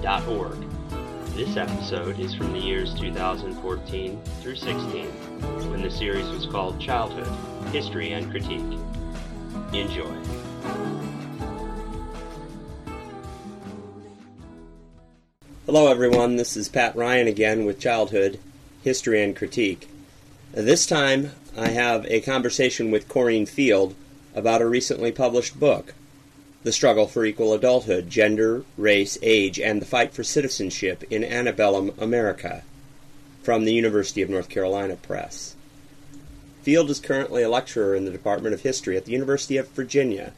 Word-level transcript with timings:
shcy.org. 0.00 0.66
This 1.34 1.56
episode 1.56 2.18
is 2.18 2.34
from 2.34 2.52
the 2.52 2.58
years 2.58 2.94
2014 2.94 4.20
through 4.40 4.56
16, 4.56 5.06
when 5.70 5.82
the 5.82 5.90
series 5.90 6.28
was 6.28 6.46
called 6.46 6.80
Childhood, 6.80 7.28
History 7.72 8.12
and 8.12 8.30
Critique. 8.30 8.78
Enjoy. 9.72 10.14
Hello, 15.66 15.88
everyone. 15.88 16.36
This 16.36 16.56
is 16.56 16.68
Pat 16.68 16.96
Ryan 16.96 17.28
again 17.28 17.64
with 17.64 17.78
Childhood, 17.78 18.40
History 18.82 19.22
and 19.22 19.36
Critique. 19.36 19.88
This 20.52 20.84
time, 20.84 21.32
I 21.56 21.68
have 21.68 22.04
a 22.06 22.20
conversation 22.20 22.90
with 22.90 23.08
Corinne 23.08 23.46
Field 23.46 23.94
about 24.34 24.62
a 24.62 24.66
recently 24.66 25.12
published 25.12 25.60
book, 25.60 25.94
The 26.62 26.72
Struggle 26.72 27.06
for 27.06 27.24
Equal 27.24 27.54
Adulthood 27.54 28.10
Gender, 28.10 28.64
Race, 28.76 29.16
Age, 29.22 29.58
and 29.58 29.80
the 29.80 29.86
Fight 29.86 30.12
for 30.12 30.22
Citizenship 30.22 31.02
in 31.08 31.24
Antebellum 31.24 31.92
America, 31.98 32.64
from 33.42 33.64
the 33.64 33.72
University 33.72 34.20
of 34.20 34.28
North 34.28 34.50
Carolina 34.50 34.96
Press. 34.96 35.56
Field 36.60 36.90
is 36.90 37.00
currently 37.00 37.42
a 37.42 37.48
lecturer 37.48 37.94
in 37.94 38.04
the 38.04 38.10
Department 38.10 38.52
of 38.52 38.60
History 38.60 38.98
at 38.98 39.06
the 39.06 39.12
University 39.12 39.56
of 39.56 39.70
Virginia, 39.70 40.34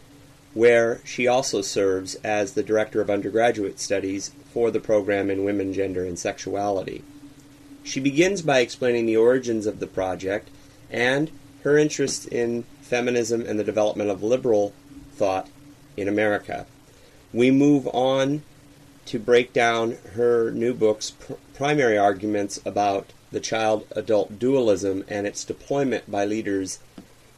where 0.55 1.00
she 1.05 1.27
also 1.27 1.61
serves 1.61 2.15
as 2.23 2.53
the 2.53 2.62
Director 2.62 3.00
of 3.00 3.11
Undergraduate 3.11 3.81
Studies 3.81 4.31
for 4.53 4.70
the 4.70 4.78
program 4.78 5.28
in 5.28 5.43
Women, 5.43 5.73
Gender, 5.73 6.05
and 6.05 6.17
Sexuality. 6.17 7.03
She 7.83 7.98
begins 7.98 8.43
by 8.43 8.61
explaining 8.61 9.06
the 9.06 9.17
origins 9.17 9.67
of 9.67 9.81
the 9.81 9.89
project 9.89 10.50
and 10.89 11.33
her 11.65 11.77
interest 11.77 12.28
in 12.28 12.62
feminism 12.81 13.45
and 13.45 13.59
the 13.59 13.65
development 13.65 14.09
of 14.11 14.23
liberal 14.23 14.73
thought 15.15 15.48
in 15.97 16.09
America. 16.09 16.67
We 17.33 17.51
move 17.51 17.87
on 17.89 18.43
to 19.07 19.19
break 19.19 19.53
down 19.53 19.99
her 20.15 20.51
new 20.51 20.75
book's 20.75 21.11
pr- 21.11 21.34
primary 21.55 21.99
arguments 21.99 22.61
about 22.65 23.12
the 23.31 23.41
child 23.41 23.87
adult 23.93 24.39
dualism 24.39 25.05
and 25.09 25.27
its 25.27 25.45
deployment 25.45 26.11
by 26.11 26.25
leaders 26.25 26.79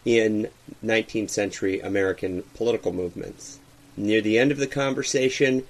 in 0.04 0.48
19th 0.84 1.30
century 1.30 1.80
American 1.80 2.42
political 2.54 2.92
movements. 2.92 3.58
Near 3.96 4.20
the 4.20 4.38
end 4.38 4.50
of 4.50 4.58
the 4.58 4.66
conversation, 4.66 5.64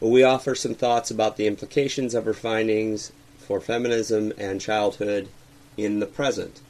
we 0.00 0.22
offer 0.22 0.54
some 0.54 0.74
thoughts 0.74 1.10
about 1.10 1.36
the 1.36 1.46
implications 1.46 2.14
of 2.14 2.24
her 2.24 2.34
findings 2.34 3.12
for 3.38 3.60
feminism 3.60 4.32
and 4.38 4.60
childhood 4.60 5.28
in 5.76 6.00
the 6.00 6.06
present. 6.06 6.60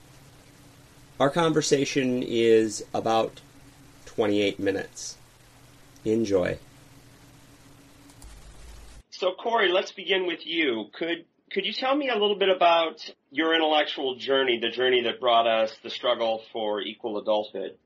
Our 1.20 1.30
conversation 1.30 2.22
is 2.22 2.84
about 2.92 3.40
28 4.06 4.58
minutes. 4.58 5.16
Enjoy. 6.04 6.58
So, 9.10 9.32
Corey, 9.32 9.70
let's 9.70 9.92
begin 9.92 10.26
with 10.26 10.46
you. 10.46 10.86
Could 10.92 11.24
could 11.50 11.64
you 11.64 11.72
tell 11.72 11.94
me 11.94 12.08
a 12.08 12.14
little 12.14 12.36
bit 12.36 12.48
about 12.48 12.98
your 13.30 13.54
intellectual 13.54 14.16
journey, 14.16 14.58
the 14.58 14.70
journey 14.70 15.02
that 15.04 15.20
brought 15.20 15.46
us 15.46 15.72
the 15.82 15.90
struggle 15.90 16.42
for 16.52 16.80
equal 16.80 17.18
adulthood? 17.18 17.76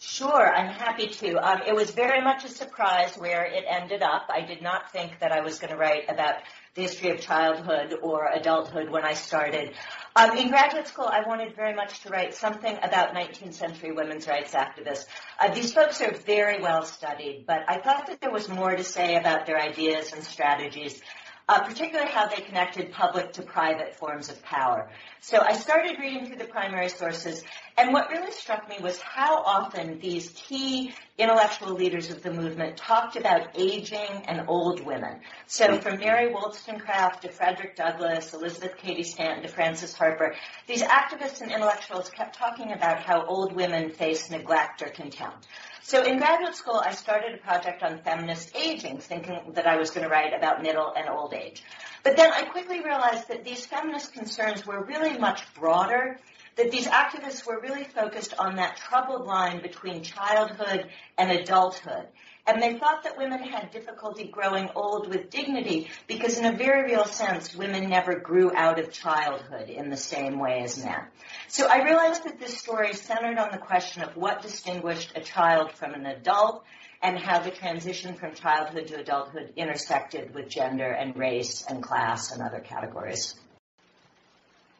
Sure, 0.00 0.54
I'm 0.54 0.68
happy 0.68 1.08
to. 1.08 1.34
Um, 1.38 1.62
it 1.66 1.74
was 1.74 1.90
very 1.90 2.20
much 2.20 2.44
a 2.44 2.48
surprise 2.48 3.16
where 3.16 3.44
it 3.44 3.64
ended 3.68 4.00
up. 4.00 4.26
I 4.32 4.42
did 4.42 4.62
not 4.62 4.92
think 4.92 5.18
that 5.18 5.32
I 5.32 5.40
was 5.40 5.58
going 5.58 5.72
to 5.72 5.76
write 5.76 6.08
about 6.08 6.36
the 6.74 6.82
history 6.82 7.10
of 7.10 7.20
childhood 7.20 7.98
or 8.00 8.30
adulthood 8.32 8.90
when 8.90 9.04
I 9.04 9.14
started. 9.14 9.72
Um, 10.14 10.38
in 10.38 10.50
graduate 10.50 10.86
school, 10.86 11.08
I 11.10 11.26
wanted 11.26 11.56
very 11.56 11.74
much 11.74 12.00
to 12.04 12.10
write 12.10 12.34
something 12.34 12.78
about 12.80 13.12
19th 13.12 13.54
century 13.54 13.90
women's 13.90 14.28
rights 14.28 14.54
activists. 14.54 15.06
Uh, 15.40 15.52
these 15.52 15.72
folks 15.72 16.00
are 16.00 16.12
very 16.12 16.62
well 16.62 16.84
studied, 16.84 17.44
but 17.44 17.64
I 17.66 17.80
thought 17.80 18.06
that 18.06 18.20
there 18.20 18.30
was 18.30 18.48
more 18.48 18.76
to 18.76 18.84
say 18.84 19.16
about 19.16 19.46
their 19.46 19.60
ideas 19.60 20.12
and 20.12 20.22
strategies 20.22 21.02
uh, 21.48 21.60
particularly 21.60 22.10
how 22.10 22.26
they 22.26 22.42
connected 22.42 22.92
public 22.92 23.32
to 23.32 23.42
private 23.42 23.94
forms 23.96 24.28
of 24.28 24.42
power. 24.42 24.90
So 25.20 25.40
I 25.40 25.54
started 25.54 25.98
reading 25.98 26.26
through 26.26 26.36
the 26.36 26.44
primary 26.44 26.90
sources, 26.90 27.42
and 27.76 27.92
what 27.92 28.10
really 28.10 28.32
struck 28.32 28.68
me 28.68 28.76
was 28.82 29.00
how 29.00 29.42
often 29.42 29.98
these 29.98 30.30
key 30.30 30.92
intellectual 31.16 31.72
leaders 31.74 32.10
of 32.10 32.22
the 32.22 32.32
movement 32.32 32.76
talked 32.76 33.16
about 33.16 33.58
aging 33.58 34.24
and 34.26 34.44
old 34.46 34.84
women. 34.84 35.20
So 35.46 35.80
from 35.80 35.98
Mary 35.98 36.32
Wollstonecraft 36.32 37.22
to 37.22 37.30
Frederick 37.30 37.76
Douglass, 37.76 38.34
Elizabeth 38.34 38.76
Cady 38.76 39.02
Stanton 39.02 39.42
to 39.42 39.48
Frances 39.48 39.94
Harper, 39.94 40.34
these 40.66 40.82
activists 40.82 41.40
and 41.40 41.50
intellectuals 41.50 42.10
kept 42.10 42.36
talking 42.36 42.72
about 42.72 43.00
how 43.00 43.24
old 43.24 43.54
women 43.54 43.90
face 43.90 44.30
neglect 44.30 44.82
or 44.82 44.88
contempt. 44.90 45.46
So 45.82 46.04
in 46.04 46.18
graduate 46.18 46.54
school, 46.54 46.82
I 46.84 46.92
started 46.92 47.34
a 47.34 47.38
project 47.38 47.82
on 47.82 47.98
feminist 48.02 48.54
aging, 48.54 48.98
thinking 48.98 49.52
that 49.54 49.66
I 49.66 49.76
was 49.76 49.90
going 49.90 50.04
to 50.04 50.10
write 50.10 50.34
about 50.34 50.62
middle 50.62 50.92
and 50.94 51.08
old 51.08 51.32
age. 51.32 51.62
But 52.02 52.16
then 52.16 52.30
I 52.32 52.42
quickly 52.42 52.82
realized 52.82 53.28
that 53.28 53.44
these 53.44 53.64
feminist 53.64 54.12
concerns 54.12 54.66
were 54.66 54.84
really 54.84 55.18
much 55.18 55.42
broader, 55.54 56.18
that 56.56 56.70
these 56.70 56.86
activists 56.86 57.46
were 57.46 57.60
really 57.60 57.84
focused 57.84 58.34
on 58.38 58.56
that 58.56 58.76
troubled 58.76 59.26
line 59.26 59.62
between 59.62 60.02
childhood 60.02 60.88
and 61.16 61.30
adulthood. 61.30 62.08
And 62.48 62.62
they 62.62 62.78
thought 62.78 63.02
that 63.04 63.18
women 63.18 63.42
had 63.42 63.70
difficulty 63.72 64.24
growing 64.24 64.70
old 64.74 65.06
with 65.06 65.28
dignity 65.28 65.90
because 66.06 66.38
in 66.38 66.46
a 66.46 66.56
very 66.56 66.90
real 66.90 67.04
sense, 67.04 67.54
women 67.54 67.90
never 67.90 68.18
grew 68.18 68.50
out 68.54 68.80
of 68.80 68.90
childhood 68.90 69.68
in 69.68 69.90
the 69.90 69.98
same 69.98 70.38
way 70.38 70.62
as 70.62 70.82
men. 70.82 71.02
So 71.48 71.68
I 71.68 71.84
realized 71.84 72.24
that 72.24 72.40
this 72.40 72.56
story 72.56 72.94
centered 72.94 73.36
on 73.36 73.50
the 73.52 73.58
question 73.58 74.02
of 74.02 74.16
what 74.16 74.40
distinguished 74.40 75.12
a 75.14 75.20
child 75.20 75.72
from 75.72 75.92
an 75.92 76.06
adult 76.06 76.64
and 77.02 77.18
how 77.18 77.40
the 77.40 77.50
transition 77.50 78.14
from 78.14 78.34
childhood 78.34 78.86
to 78.86 78.98
adulthood 78.98 79.52
intersected 79.56 80.34
with 80.34 80.48
gender 80.48 80.90
and 80.90 81.18
race 81.18 81.66
and 81.68 81.82
class 81.82 82.32
and 82.32 82.40
other 82.40 82.60
categories. 82.60 83.34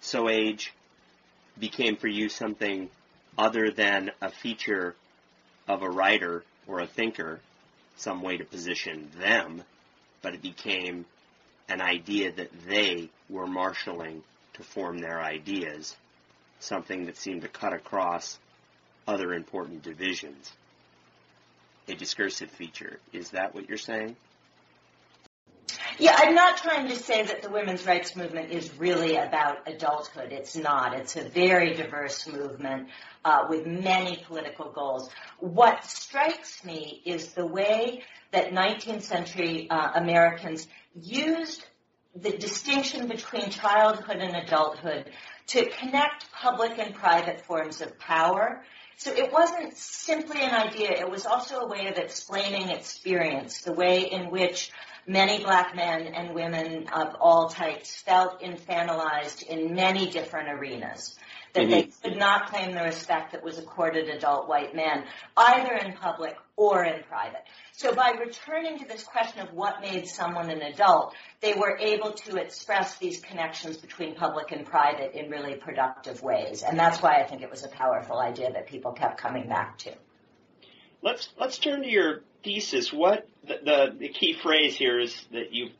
So 0.00 0.30
age 0.30 0.72
became 1.58 1.96
for 1.96 2.08
you 2.08 2.30
something 2.30 2.88
other 3.36 3.70
than 3.70 4.10
a 4.22 4.30
feature 4.30 4.96
of 5.68 5.82
a 5.82 5.90
writer 5.90 6.44
or 6.66 6.80
a 6.80 6.86
thinker 6.86 7.40
some 7.98 8.22
way 8.22 8.36
to 8.36 8.44
position 8.44 9.10
them, 9.18 9.62
but 10.22 10.34
it 10.34 10.42
became 10.42 11.04
an 11.68 11.80
idea 11.80 12.32
that 12.32 12.50
they 12.66 13.10
were 13.28 13.46
marshaling 13.46 14.22
to 14.54 14.62
form 14.62 14.98
their 14.98 15.20
ideas, 15.20 15.96
something 16.60 17.06
that 17.06 17.16
seemed 17.16 17.42
to 17.42 17.48
cut 17.48 17.72
across 17.72 18.38
other 19.06 19.32
important 19.32 19.82
divisions. 19.82 20.52
A 21.88 21.94
discursive 21.94 22.50
feature. 22.50 23.00
Is 23.12 23.30
that 23.30 23.54
what 23.54 23.68
you're 23.68 23.78
saying? 23.78 24.16
Yeah, 25.98 26.14
I'm 26.16 26.34
not 26.34 26.58
trying 26.58 26.88
to 26.88 26.96
say 26.96 27.24
that 27.24 27.42
the 27.42 27.50
women's 27.50 27.84
rights 27.84 28.14
movement 28.14 28.52
is 28.52 28.72
really 28.78 29.16
about 29.16 29.66
adulthood. 29.66 30.32
It's 30.32 30.54
not. 30.54 30.94
It's 30.94 31.16
a 31.16 31.28
very 31.28 31.74
diverse 31.74 32.28
movement 32.28 32.88
uh, 33.24 33.46
with 33.48 33.66
many 33.66 34.22
political 34.26 34.70
goals. 34.70 35.10
What 35.40 35.84
strikes 35.84 36.64
me 36.64 37.00
is 37.04 37.32
the 37.32 37.46
way 37.46 38.02
that 38.32 38.50
19th 38.52 39.02
century 39.02 39.68
uh, 39.70 39.92
Americans 39.94 40.66
used 40.94 41.64
the 42.14 42.36
distinction 42.36 43.06
between 43.06 43.50
childhood 43.50 44.16
and 44.16 44.34
adulthood 44.34 45.10
to 45.48 45.70
connect 45.70 46.30
public 46.32 46.78
and 46.78 46.94
private 46.94 47.40
forms 47.42 47.80
of 47.80 47.98
power. 47.98 48.64
So 48.96 49.12
it 49.12 49.32
wasn't 49.32 49.76
simply 49.76 50.40
an 50.40 50.50
idea, 50.50 50.90
it 50.90 51.08
was 51.08 51.24
also 51.24 51.60
a 51.60 51.68
way 51.68 51.86
of 51.86 51.98
explaining 51.98 52.70
experience, 52.70 53.60
the 53.60 53.72
way 53.72 54.10
in 54.10 54.30
which 54.30 54.72
many 55.06 55.42
black 55.44 55.74
men 55.76 56.08
and 56.08 56.34
women 56.34 56.88
of 56.88 57.14
all 57.20 57.48
types 57.48 57.94
felt 58.02 58.42
infantilized 58.42 59.44
in 59.44 59.74
many 59.74 60.10
different 60.10 60.48
arenas. 60.48 61.16
That 61.66 61.70
they 62.02 62.10
could 62.10 62.18
not 62.18 62.50
claim 62.50 62.72
the 62.72 62.82
respect 62.82 63.32
that 63.32 63.42
was 63.42 63.58
accorded 63.58 64.08
adult 64.08 64.48
white 64.48 64.74
men, 64.74 65.04
either 65.36 65.74
in 65.74 65.92
public 65.94 66.36
or 66.56 66.84
in 66.84 67.02
private. 67.04 67.42
So 67.72 67.94
by 67.94 68.10
returning 68.18 68.78
to 68.80 68.86
this 68.86 69.04
question 69.04 69.40
of 69.40 69.52
what 69.52 69.80
made 69.80 70.06
someone 70.08 70.50
an 70.50 70.62
adult, 70.62 71.14
they 71.40 71.54
were 71.54 71.78
able 71.78 72.12
to 72.12 72.36
express 72.36 72.98
these 72.98 73.20
connections 73.20 73.76
between 73.76 74.14
public 74.14 74.50
and 74.50 74.66
private 74.66 75.14
in 75.14 75.30
really 75.30 75.54
productive 75.54 76.22
ways. 76.22 76.62
And 76.62 76.78
that's 76.78 77.00
why 77.00 77.20
I 77.20 77.24
think 77.24 77.42
it 77.42 77.50
was 77.50 77.64
a 77.64 77.68
powerful 77.68 78.18
idea 78.18 78.52
that 78.52 78.66
people 78.66 78.92
kept 78.92 79.20
coming 79.20 79.48
back 79.48 79.78
to. 79.78 79.94
Let's 81.00 81.28
let's 81.38 81.58
turn 81.58 81.82
to 81.82 81.88
your 81.88 82.22
thesis. 82.42 82.92
What 82.92 83.28
the, 83.46 83.60
the, 83.64 83.96
the 83.98 84.08
key 84.08 84.34
phrase 84.42 84.76
here 84.76 84.98
is 84.98 85.14
that 85.32 85.52
you 85.52 85.70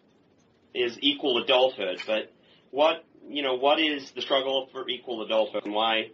is 0.74 0.96
equal 1.00 1.38
adulthood, 1.38 2.00
but 2.06 2.30
what 2.70 3.04
you 3.28 3.42
know 3.42 3.54
what 3.54 3.80
is 3.80 4.10
the 4.12 4.22
struggle 4.22 4.68
for 4.72 4.88
equal 4.88 5.22
adulthood, 5.22 5.64
and 5.64 5.74
why 5.74 6.10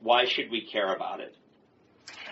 why 0.00 0.26
should 0.26 0.50
we 0.50 0.60
care 0.60 0.94
about 0.94 1.20
it? 1.20 1.34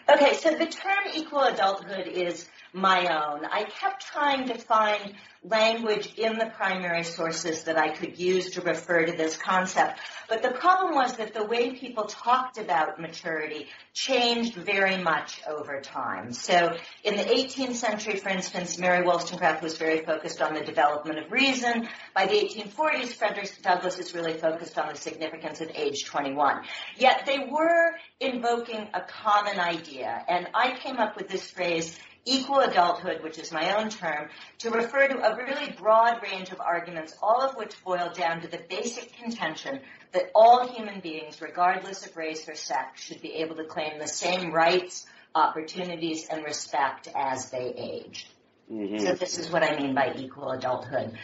Okay, 0.08 0.34
so 0.34 0.50
the 0.50 0.66
term 0.66 1.04
equal 1.14 1.40
adulthood 1.40 2.08
is 2.08 2.48
my 2.72 3.06
own. 3.06 3.44
I 3.44 3.64
kept 3.64 4.06
trying 4.06 4.48
to 4.48 4.58
find 4.58 5.14
language 5.44 6.14
in 6.16 6.38
the 6.38 6.46
primary 6.46 7.02
sources 7.02 7.64
that 7.64 7.76
I 7.76 7.88
could 7.90 8.18
use 8.18 8.50
to 8.50 8.60
refer 8.60 9.04
to 9.06 9.12
this 9.12 9.36
concept. 9.36 9.98
But 10.28 10.42
the 10.42 10.52
problem 10.52 10.94
was 10.94 11.16
that 11.16 11.34
the 11.34 11.44
way 11.44 11.74
people 11.74 12.04
talked 12.04 12.58
about 12.58 13.00
maturity 13.00 13.66
changed 13.92 14.54
very 14.54 14.96
much 14.96 15.42
over 15.46 15.80
time. 15.80 16.32
So 16.32 16.76
in 17.02 17.16
the 17.16 17.24
18th 17.24 17.74
century, 17.74 18.16
for 18.16 18.28
instance, 18.28 18.78
Mary 18.78 19.04
Wollstonecraft 19.04 19.62
was 19.62 19.76
very 19.76 20.04
focused 20.04 20.40
on 20.40 20.54
the 20.54 20.62
development 20.62 21.18
of 21.18 21.32
reason. 21.32 21.88
By 22.14 22.26
the 22.26 22.34
1840s, 22.34 23.08
Frederick 23.08 23.50
Douglass 23.62 23.98
is 23.98 24.14
really 24.14 24.34
focused 24.34 24.78
on 24.78 24.88
the 24.88 24.96
significance 24.96 25.60
of 25.60 25.70
age 25.74 26.04
21. 26.04 26.62
Yet 26.96 27.24
they 27.26 27.40
were 27.50 27.96
invoking 28.20 28.88
a 28.94 29.00
common 29.00 29.58
idea. 29.58 30.24
And 30.28 30.48
I 30.54 30.78
came 30.78 30.98
up 30.98 31.16
with 31.16 31.28
this 31.28 31.50
phrase, 31.50 31.98
equal 32.24 32.60
adulthood, 32.60 33.22
which 33.22 33.38
is 33.38 33.52
my 33.52 33.76
own 33.76 33.90
term, 33.90 34.28
to 34.58 34.70
refer 34.70 35.08
to 35.08 35.18
a 35.18 35.36
really 35.36 35.72
broad 35.72 36.22
range 36.22 36.50
of 36.50 36.60
arguments, 36.60 37.14
all 37.22 37.42
of 37.42 37.56
which 37.56 37.82
boil 37.84 38.10
down 38.14 38.40
to 38.42 38.48
the 38.48 38.60
basic 38.68 39.16
contention 39.16 39.80
that 40.12 40.30
all 40.34 40.68
human 40.68 41.00
beings, 41.00 41.40
regardless 41.40 42.06
of 42.06 42.16
race 42.16 42.48
or 42.48 42.54
sex, 42.54 43.02
should 43.02 43.20
be 43.20 43.34
able 43.34 43.56
to 43.56 43.64
claim 43.64 43.98
the 43.98 44.06
same 44.06 44.52
rights, 44.52 45.06
opportunities, 45.34 46.28
and 46.28 46.44
respect 46.44 47.08
as 47.14 47.50
they 47.50 47.74
age. 47.76 48.28
Mm-hmm. 48.70 48.98
So 48.98 49.14
this 49.14 49.38
is 49.38 49.50
what 49.50 49.62
I 49.62 49.76
mean 49.78 49.94
by 49.94 50.14
equal 50.16 50.50
adulthood. 50.50 51.18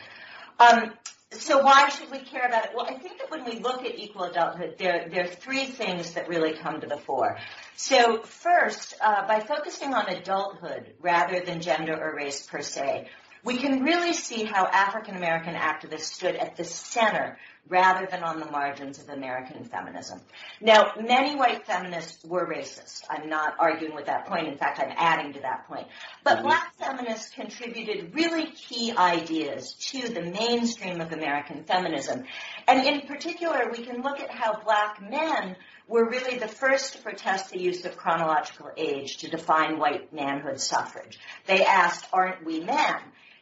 Um, 0.59 0.93
so 1.31 1.63
why 1.63 1.89
should 1.91 2.11
we 2.11 2.21
care 2.21 2.47
about 2.47 2.67
it? 2.67 2.71
Well, 2.75 2.87
I 2.87 2.95
think 2.95 3.19
that 3.19 3.31
when 3.31 3.45
we 3.45 3.61
look 3.61 3.85
at 3.85 3.99
equal 3.99 4.25
adulthood, 4.25 4.77
there, 4.79 5.09
there 5.11 5.25
are 5.25 5.29
three 5.29 5.67
things 5.67 6.15
that 6.15 6.29
really 6.29 6.55
come 6.55 6.81
to 6.81 6.87
the 6.87 6.97
fore. 6.97 7.39
So 7.77 8.23
first, 8.23 8.95
uh, 9.01 9.27
by 9.27 9.41
focusing 9.41 9.93
on 9.93 10.09
adulthood 10.09 10.95
rather 11.01 11.41
than 11.41 11.61
gender 11.61 11.95
or 11.95 12.17
race 12.17 12.47
per 12.47 12.63
se, 12.63 13.09
we 13.45 13.57
can 13.59 13.83
really 13.83 14.15
see 14.15 14.45
how 14.45 14.67
African 14.67 15.17
American 15.17 15.55
activists 15.55 16.13
stood 16.15 16.35
at 16.35 16.57
the 16.57 16.65
center 16.65 17.39
rather 17.69 18.07
than 18.07 18.23
on 18.23 18.41
the 18.41 18.47
margins 18.47 18.99
of 18.99 19.09
American 19.09 19.65
feminism. 19.65 20.21
Now, 20.61 20.93
many 21.01 21.37
white 21.37 21.67
feminists 21.67 22.25
were 22.25 22.47
racist. 22.47 23.03
I'm 23.11 23.29
not 23.29 23.55
arguing 23.59 23.95
with 23.95 24.07
that 24.07 24.27
point. 24.27 24.49
In 24.49 24.57
fact, 24.57 24.81
I'm 24.81 24.93
adding 24.97 25.35
to 25.35 25.41
that 25.41 25.67
point. 25.69 25.87
But 26.25 26.39
mm-hmm. 26.39 26.47
black 26.47 26.75
feminists 26.77 27.31
contributed 27.35 28.15
really 28.15 28.47
key 28.53 28.93
ideas 28.97 29.75
to 29.91 30.09
the 30.09 30.23
mainstream 30.23 31.01
of 31.01 31.13
American 31.13 31.65
feminism. 31.65 32.25
And 32.67 32.87
in 32.87 33.07
particular, 33.07 33.71
we 33.71 33.85
can 33.85 34.03
look 34.03 34.21
at 34.21 34.31
how 34.31 34.61
black 34.63 35.01
men 35.03 35.57
were 35.87 36.09
really 36.09 36.39
the 36.39 36.49
first 36.49 36.93
to 36.93 37.03
protest 37.03 37.51
the 37.51 37.61
use 37.61 37.85
of 37.85 37.97
chronological 37.97 38.71
age 38.77 39.19
to 39.19 39.31
define 39.31 39.79
white 39.79 40.13
manhood 40.13 40.61
suffrage. 40.61 41.19
They 41.47 41.65
asked, 41.65 42.07
aren't 42.13 42.45
we 42.45 42.61
men? 42.61 42.97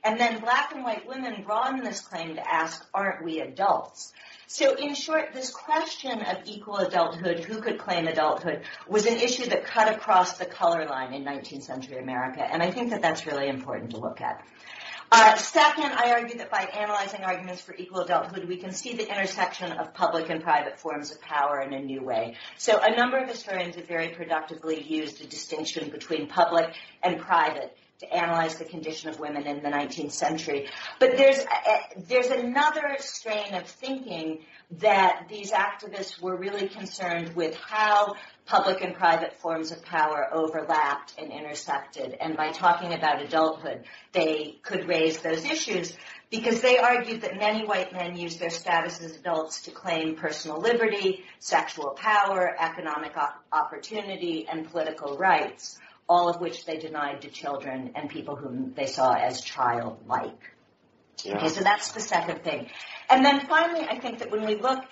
And 0.06 0.20
then 0.20 0.38
black 0.38 0.72
and 0.72 0.84
white 0.84 1.08
women 1.08 1.42
broaden 1.42 1.82
this 1.82 2.00
claim 2.00 2.36
to 2.36 2.48
ask, 2.48 2.86
aren't 2.94 3.24
we 3.24 3.40
adults? 3.40 4.12
So 4.46 4.76
in 4.76 4.94
short, 4.94 5.32
this 5.32 5.50
question 5.50 6.22
of 6.22 6.36
equal 6.44 6.76
adulthood, 6.76 7.40
who 7.40 7.60
could 7.60 7.78
claim 7.78 8.06
adulthood, 8.06 8.62
was 8.86 9.06
an 9.06 9.16
issue 9.16 9.46
that 9.46 9.64
cut 9.64 9.92
across 9.92 10.38
the 10.38 10.46
color 10.46 10.86
line 10.86 11.12
in 11.12 11.24
19th 11.24 11.64
century 11.64 11.98
America. 11.98 12.40
And 12.40 12.62
I 12.62 12.70
think 12.70 12.90
that 12.90 13.02
that's 13.02 13.26
really 13.26 13.48
important 13.48 13.90
to 13.90 13.96
look 13.96 14.20
at. 14.20 14.46
Uh, 15.10 15.34
second, 15.34 15.92
I 15.92 16.12
argue 16.12 16.38
that 16.38 16.52
by 16.52 16.62
analyzing 16.62 17.24
arguments 17.24 17.62
for 17.62 17.74
equal 17.74 18.00
adulthood, 18.00 18.46
we 18.48 18.58
can 18.58 18.70
see 18.70 18.94
the 18.94 19.08
intersection 19.08 19.72
of 19.72 19.92
public 19.92 20.30
and 20.30 20.40
private 20.40 20.78
forms 20.78 21.10
of 21.10 21.20
power 21.20 21.60
in 21.60 21.72
a 21.72 21.80
new 21.80 22.02
way. 22.02 22.36
So 22.58 22.78
a 22.80 22.94
number 22.96 23.18
of 23.18 23.28
historians 23.28 23.74
have 23.74 23.88
very 23.88 24.10
productively 24.10 24.82
used 24.82 25.20
a 25.20 25.26
distinction 25.26 25.90
between 25.90 26.28
public 26.28 26.72
and 27.02 27.18
private 27.20 27.76
to 28.00 28.12
analyze 28.12 28.56
the 28.56 28.64
condition 28.64 29.08
of 29.08 29.19
women 29.19 29.46
in 29.46 29.62
the 29.62 29.69
19th 29.69 30.12
century. 30.12 30.69
But 31.00 31.16
there's 31.16 31.38
uh, 31.38 31.70
uh, 31.70 31.76
there's 32.08 32.28
another 32.28 32.96
strain 32.98 33.54
of 33.54 33.66
thinking 33.66 34.40
that 34.78 35.26
these 35.28 35.52
activists 35.52 36.20
were 36.20 36.37
really 36.37 36.69
concerned 36.69 37.34
with 37.37 37.54
how 37.56 38.14
public 38.46 38.81
and 38.82 38.94
private 38.94 39.34
forms 39.40 39.72
of 39.72 39.84
power 39.84 40.28
overlapped 40.32 41.14
and 41.19 41.32
intersected. 41.32 42.16
And 42.20 42.37
by 42.37 42.50
talking 42.50 42.93
about 42.93 43.22
adulthood, 43.22 43.84
they 44.12 44.58
could 44.62 44.88
raise 44.88 45.20
those 45.20 45.44
issues 45.44 45.96
because 46.31 46.60
they 46.60 46.78
argued 46.78 47.20
that 47.22 47.38
many 47.38 47.64
white 47.64 47.92
men 47.92 48.16
use 48.16 48.37
their 48.37 48.50
status 48.50 49.00
as 49.00 49.16
adults 49.16 49.62
to 49.62 49.70
claim 49.70 50.16
personal 50.16 50.60
liberty, 50.60 51.25
sexual 51.38 51.90
power, 51.90 52.56
economic 52.58 53.12
opportunity, 53.52 54.46
and 54.50 54.70
political 54.70 55.16
rights 55.16 55.78
all 56.08 56.28
of 56.28 56.40
which 56.40 56.64
they 56.66 56.76
denied 56.76 57.22
to 57.22 57.28
children 57.28 57.92
and 57.94 58.08
people 58.08 58.36
whom 58.36 58.72
they 58.74 58.86
saw 58.86 59.14
as 59.14 59.40
childlike. 59.40 60.52
Yeah. 61.24 61.38
Okay, 61.38 61.48
so 61.48 61.62
that's 61.62 61.92
the 61.92 62.00
second 62.00 62.44
thing. 62.44 62.68
And 63.08 63.24
then 63.24 63.46
finally, 63.46 63.86
I 63.88 63.98
think 63.98 64.18
that 64.18 64.30
when 64.30 64.44
we 64.44 64.56
look 64.56 64.84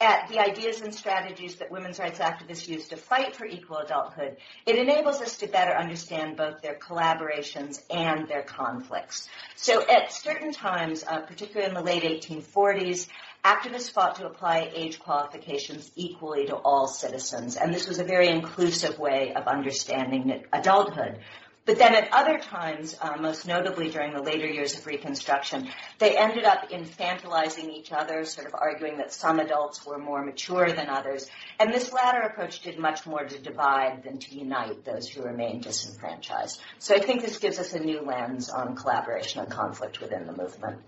at 0.00 0.28
the 0.28 0.40
ideas 0.40 0.80
and 0.80 0.92
strategies 0.92 1.56
that 1.56 1.70
women's 1.70 1.98
rights 1.98 2.18
activists 2.18 2.66
use 2.66 2.88
to 2.88 2.96
fight 2.96 3.36
for 3.36 3.46
equal 3.46 3.78
adulthood, 3.78 4.36
it 4.66 4.76
enables 4.76 5.20
us 5.20 5.38
to 5.38 5.46
better 5.46 5.72
understand 5.72 6.36
both 6.36 6.60
their 6.60 6.74
collaborations 6.74 7.80
and 7.88 8.26
their 8.26 8.42
conflicts. 8.42 9.28
So 9.54 9.88
at 9.88 10.12
certain 10.12 10.52
times, 10.52 11.04
uh, 11.06 11.20
particularly 11.20 11.68
in 11.68 11.74
the 11.74 11.82
late 11.82 12.02
1840s, 12.02 13.08
activists 13.44 13.90
fought 13.90 14.16
to 14.16 14.26
apply 14.26 14.70
age 14.74 15.00
qualifications 15.00 15.90
equally 15.96 16.46
to 16.46 16.54
all 16.54 16.86
citizens, 16.86 17.56
and 17.56 17.74
this 17.74 17.88
was 17.88 17.98
a 17.98 18.04
very 18.04 18.28
inclusive 18.28 18.98
way 18.98 19.34
of 19.34 19.46
understanding 19.48 20.44
adulthood. 20.52 21.18
But 21.64 21.78
then 21.78 21.94
at 21.94 22.12
other 22.12 22.38
times, 22.38 22.96
uh, 23.00 23.16
most 23.20 23.46
notably 23.46 23.88
during 23.88 24.14
the 24.14 24.22
later 24.22 24.46
years 24.46 24.76
of 24.76 24.84
Reconstruction, 24.84 25.68
they 26.00 26.16
ended 26.16 26.44
up 26.44 26.70
infantilizing 26.70 27.68
each 27.70 27.92
other, 27.92 28.24
sort 28.24 28.48
of 28.48 28.54
arguing 28.54 28.96
that 28.96 29.12
some 29.12 29.38
adults 29.38 29.86
were 29.86 29.98
more 29.98 30.24
mature 30.24 30.72
than 30.72 30.88
others. 30.88 31.30
And 31.60 31.72
this 31.72 31.92
latter 31.92 32.22
approach 32.22 32.62
did 32.62 32.80
much 32.80 33.06
more 33.06 33.24
to 33.24 33.38
divide 33.38 34.02
than 34.02 34.18
to 34.18 34.34
unite 34.34 34.84
those 34.84 35.08
who 35.08 35.22
remained 35.22 35.62
disenfranchised. 35.62 36.60
So 36.80 36.96
I 36.96 36.98
think 36.98 37.22
this 37.22 37.38
gives 37.38 37.60
us 37.60 37.74
a 37.74 37.78
new 37.78 38.00
lens 38.00 38.50
on 38.50 38.74
collaboration 38.74 39.40
and 39.40 39.50
conflict 39.50 40.00
within 40.00 40.26
the 40.26 40.32
movement. 40.32 40.80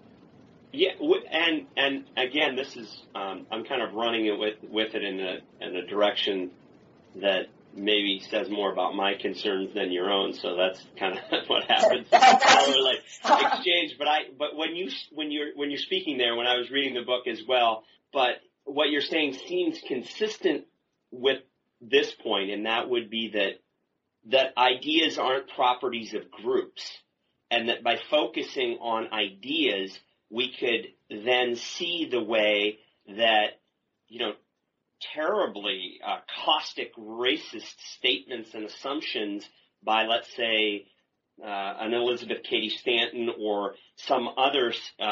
Yeah, 0.74 0.90
and 1.30 1.66
and 1.76 2.04
again, 2.16 2.56
this 2.56 2.76
is 2.76 3.02
um, 3.14 3.46
I'm 3.50 3.64
kind 3.64 3.80
of 3.80 3.94
running 3.94 4.26
it 4.26 4.38
with 4.38 4.56
with 4.68 4.94
it 4.94 5.04
in 5.04 5.20
a 5.20 5.38
in 5.60 5.76
a 5.76 5.86
direction 5.86 6.50
that 7.16 7.46
maybe 7.76 8.20
says 8.28 8.50
more 8.50 8.72
about 8.72 8.94
my 8.94 9.14
concerns 9.14 9.72
than 9.74 9.92
your 9.92 10.10
own. 10.10 10.32
So 10.32 10.56
that's 10.56 10.84
kind 10.98 11.16
of 11.16 11.44
what 11.48 11.64
happens 11.64 12.06
like 12.12 12.98
exchange. 13.52 13.96
But 13.98 14.08
I 14.08 14.18
but 14.36 14.56
when 14.56 14.74
you 14.74 14.90
when 15.12 15.30
you're 15.30 15.54
when 15.54 15.70
you're 15.70 15.78
speaking 15.78 16.18
there, 16.18 16.34
when 16.34 16.48
I 16.48 16.56
was 16.56 16.70
reading 16.70 16.94
the 16.94 17.02
book 17.02 17.28
as 17.28 17.40
well, 17.46 17.84
but 18.12 18.40
what 18.64 18.90
you're 18.90 19.00
saying 19.00 19.34
seems 19.46 19.80
consistent 19.86 20.64
with 21.12 21.38
this 21.80 22.10
point, 22.12 22.50
and 22.50 22.66
that 22.66 22.88
would 22.88 23.10
be 23.10 23.30
that 23.34 23.60
that 24.30 24.56
ideas 24.58 25.18
aren't 25.18 25.48
properties 25.50 26.14
of 26.14 26.30
groups, 26.30 26.98
and 27.48 27.68
that 27.68 27.84
by 27.84 28.00
focusing 28.10 28.78
on 28.80 29.12
ideas 29.12 29.96
we 30.34 30.52
could 30.58 30.88
then 31.24 31.54
see 31.54 32.08
the 32.10 32.22
way 32.22 32.78
that, 33.16 33.60
you 34.08 34.18
know, 34.18 34.32
terribly 35.14 36.00
uh, 36.04 36.18
caustic 36.44 36.94
racist 36.96 37.78
statements 37.96 38.52
and 38.52 38.64
assumptions 38.64 39.48
by, 39.82 40.06
let's 40.06 40.34
say, 40.34 40.86
uh, 41.42 41.74
an 41.80 41.94
Elizabeth 41.94 42.42
Cady 42.48 42.68
Stanton 42.68 43.30
or 43.38 43.74
some 43.96 44.28
other 44.36 44.72
uh, 45.00 45.02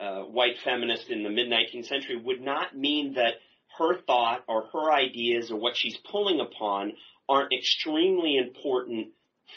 uh 0.00 0.22
white 0.22 0.58
feminist 0.64 1.08
in 1.08 1.22
the 1.22 1.30
mid 1.30 1.48
19th 1.48 1.86
century 1.86 2.16
would 2.16 2.40
not 2.40 2.76
mean 2.76 3.14
that 3.14 3.34
her 3.78 4.00
thought 4.02 4.42
or 4.48 4.66
her 4.72 4.92
ideas 4.92 5.50
or 5.50 5.56
what 5.56 5.76
she's 5.76 5.96
pulling 6.10 6.40
upon 6.40 6.92
aren't 7.28 7.52
extremely 7.52 8.36
important 8.36 9.08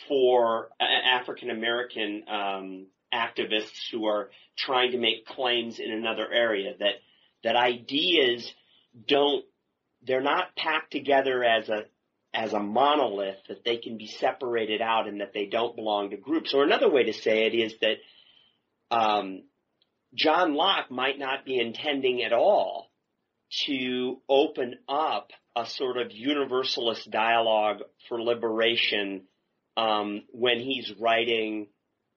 for 0.07 0.69
African 0.79 1.49
American 1.49 2.23
um, 2.27 2.85
activists 3.13 3.89
who 3.91 4.05
are 4.05 4.29
trying 4.57 4.91
to 4.91 4.97
make 4.97 5.25
claims 5.25 5.79
in 5.79 5.91
another 5.91 6.31
area 6.31 6.73
that 6.79 6.95
that 7.43 7.55
ideas 7.55 8.53
don't 9.07 9.43
they're 10.05 10.21
not 10.21 10.55
packed 10.55 10.91
together 10.91 11.43
as 11.43 11.69
a 11.69 11.85
as 12.33 12.53
a 12.53 12.59
monolith 12.59 13.37
that 13.49 13.63
they 13.65 13.77
can 13.77 13.97
be 13.97 14.07
separated 14.07 14.81
out 14.81 15.07
and 15.07 15.19
that 15.19 15.33
they 15.33 15.45
don't 15.45 15.75
belong 15.75 16.11
to 16.11 16.17
groups. 16.17 16.53
Or 16.53 16.63
another 16.63 16.89
way 16.89 17.03
to 17.03 17.13
say 17.13 17.45
it 17.45 17.53
is 17.53 17.75
that 17.81 17.97
um, 18.89 19.43
John 20.13 20.55
Locke 20.55 20.89
might 20.89 21.19
not 21.19 21.45
be 21.45 21.59
intending 21.59 22.23
at 22.23 22.31
all 22.31 22.89
to 23.65 24.21
open 24.29 24.75
up 24.87 25.31
a 25.55 25.65
sort 25.65 25.97
of 25.97 26.13
universalist 26.13 27.09
dialogue 27.11 27.79
for 28.07 28.21
liberation 28.21 29.23
um, 29.75 30.23
when 30.31 30.59
he's 30.59 30.93
writing 30.99 31.67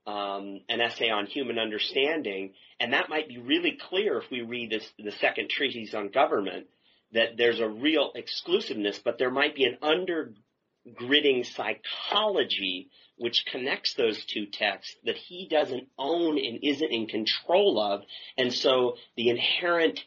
um, 0.07 0.61
an 0.69 0.81
essay 0.81 1.11
on 1.11 1.27
human 1.27 1.59
understanding, 1.59 2.53
and 2.79 2.93
that 2.93 3.09
might 3.09 3.29
be 3.29 3.39
really 3.39 3.79
clear 3.89 4.19
if 4.19 4.31
we 4.31 4.43
read 4.43 4.71
this, 4.71 4.89
the 4.99 5.13
second 5.13 5.49
treatise 5.49 5.95
on 5.95 6.09
government, 6.11 6.67
that 7.13 7.37
there's 7.37 7.61
a 7.61 7.69
real 7.69 8.13
exclusiveness, 8.15 8.99
but 8.99 9.19
there 9.19 9.31
might 9.31 9.55
be 9.55 9.65
an 9.65 9.79
undergirding 9.83 11.47
psychology 11.47 12.91
which 13.17 13.47
connects 13.47 13.95
those 13.95 14.25
two 14.25 14.47
texts 14.47 14.97
that 15.05 15.17
he 15.17 15.47
doesn't 15.49 15.87
own 15.97 16.37
and 16.37 16.59
isn't 16.63 16.91
in 16.91 17.07
control 17.07 17.81
of, 17.81 18.03
and 18.37 18.53
so 18.53 18.97
the 19.17 19.31
inherent, 19.31 20.01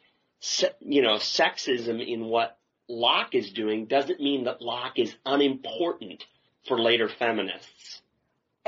you 0.80 1.02
know, 1.02 1.14
sexism 1.14 2.06
in 2.06 2.26
what 2.26 2.58
Locke 2.88 3.34
is 3.34 3.50
doing 3.52 3.86
doesn't 3.86 4.20
mean 4.20 4.44
that 4.44 4.62
Locke 4.62 4.98
is 4.98 5.14
unimportant 5.24 6.24
for 6.66 6.78
later 6.78 7.08
feminists. 7.08 8.02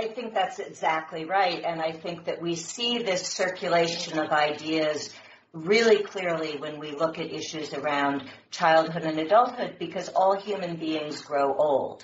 I 0.00 0.09
think 0.09 0.33
that's 0.33 0.59
exactly 0.59 1.26
right. 1.26 1.62
And 1.62 1.83
I 1.83 1.92
think 1.92 2.25
that 2.25 2.40
we 2.40 2.54
see 2.54 2.99
this 3.02 3.26
circulation 3.26 4.19
of 4.19 4.30
ideas 4.30 5.11
really 5.52 6.02
clearly 6.02 6.57
when 6.57 6.80
we 6.80 6.92
look 6.92 7.19
at 7.19 7.30
issues 7.30 7.75
around 7.75 8.23
childhood 8.50 9.02
and 9.02 9.19
adulthood 9.19 9.76
because 9.78 10.09
all 10.09 10.40
human 10.40 10.76
beings 10.76 11.21
grow 11.21 11.54
old. 11.54 12.02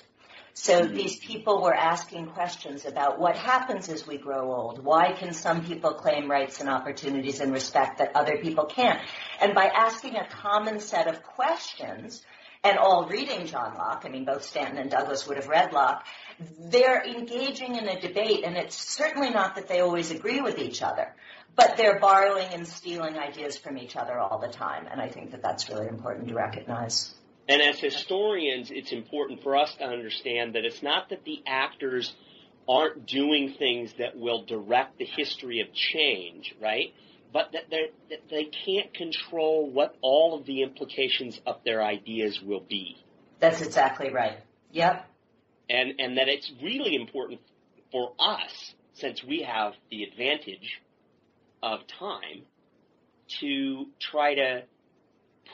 So 0.53 0.81
mm-hmm. 0.81 0.93
these 0.93 1.17
people 1.17 1.63
were 1.63 1.73
asking 1.73 2.27
questions 2.27 2.85
about 2.85 3.19
what 3.19 3.35
happens 3.35 3.89
as 3.89 4.05
we 4.05 4.19
grow 4.19 4.53
old. 4.53 4.83
Why 4.83 5.13
can 5.13 5.33
some 5.33 5.65
people 5.65 5.93
claim 5.93 6.29
rights 6.29 6.59
and 6.59 6.69
opportunities 6.69 7.39
and 7.39 7.51
respect 7.51 7.97
that 7.97 8.15
other 8.15 8.37
people 8.37 8.65
can't? 8.65 9.01
And 9.41 9.55
by 9.55 9.71
asking 9.73 10.17
a 10.17 10.27
common 10.27 10.79
set 10.79 11.07
of 11.07 11.23
questions, 11.23 12.21
and 12.67 12.77
all 12.77 13.07
reading 13.07 13.47
John 13.47 13.75
Locke, 13.77 14.03
I 14.05 14.09
mean, 14.09 14.25
both 14.25 14.43
Stanton 14.43 14.77
and 14.77 14.89
Douglass 14.89 15.27
would 15.27 15.37
have 15.37 15.47
read 15.47 15.73
Locke, 15.73 16.05
they're 16.59 17.03
engaging 17.03 17.75
in 17.75 17.87
a 17.87 17.99
debate, 17.99 18.43
and 18.43 18.57
it's 18.57 18.75
certainly 18.75 19.29
not 19.29 19.55
that 19.55 19.67
they 19.67 19.79
always 19.79 20.11
agree 20.11 20.41
with 20.41 20.59
each 20.59 20.81
other, 20.81 21.15
but 21.55 21.77
they're 21.77 21.99
borrowing 21.99 22.47
and 22.53 22.67
stealing 22.67 23.17
ideas 23.17 23.57
from 23.57 23.77
each 23.77 23.95
other 23.95 24.19
all 24.19 24.39
the 24.39 24.47
time, 24.47 24.87
and 24.91 25.01
I 25.01 25.07
think 25.09 25.31
that 25.31 25.41
that's 25.41 25.69
really 25.69 25.87
important 25.87 26.27
to 26.27 26.35
recognize. 26.35 27.13
And 27.49 27.61
as 27.61 27.79
historians, 27.79 28.69
it's 28.71 28.91
important 28.91 29.41
for 29.41 29.55
us 29.55 29.73
to 29.75 29.85
understand 29.85 30.55
that 30.55 30.65
it's 30.65 30.83
not 30.83 31.09
that 31.09 31.23
the 31.23 31.41
actors 31.47 32.13
aren't 32.67 33.05
doing 33.05 33.53
things 33.57 33.93
that 33.97 34.17
will 34.17 34.43
direct 34.43 34.97
the 34.97 35.05
history 35.05 35.61
of 35.61 35.73
change, 35.73 36.53
right? 36.61 36.93
But 37.33 37.51
that, 37.53 37.69
that 37.69 38.29
they 38.29 38.45
can't 38.45 38.93
control 38.93 39.69
what 39.69 39.95
all 40.01 40.39
of 40.39 40.45
the 40.45 40.63
implications 40.63 41.39
of 41.45 41.57
their 41.65 41.83
ideas 41.83 42.41
will 42.41 42.61
be. 42.61 42.97
That's 43.39 43.61
exactly 43.61 44.11
right. 44.11 44.39
Yep. 44.71 45.05
And, 45.69 45.93
and 45.99 46.17
that 46.17 46.29
it's 46.29 46.51
really 46.61 46.95
important 46.95 47.41
for 47.91 48.13
us, 48.17 48.73
since 48.93 49.23
we 49.23 49.41
have 49.43 49.73
the 49.91 50.03
advantage 50.03 50.81
of 51.61 51.81
time, 51.99 52.43
to 53.41 53.85
try 53.99 54.35
to 54.35 54.63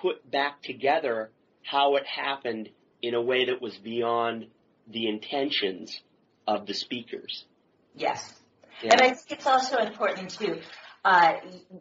put 0.02 0.30
back 0.30 0.62
together 0.62 1.32
how 1.64 1.96
it 1.96 2.06
happened 2.06 2.70
in 3.02 3.16
a 3.16 3.22
way 3.22 3.46
that 3.46 3.62
was 3.62 3.76
beyond 3.78 4.46
the 4.88 5.08
intentions 5.08 6.00
of 6.48 6.66
the 6.68 6.74
speakers. 6.74 7.46
Yes. 7.96 8.34
Yeah. 8.82 8.92
And 8.94 9.02
I 9.02 9.14
think 9.14 9.32
it's 9.32 9.48
also 9.48 9.78
important 9.78 10.30
to 10.32 10.60
uh, 11.04 11.34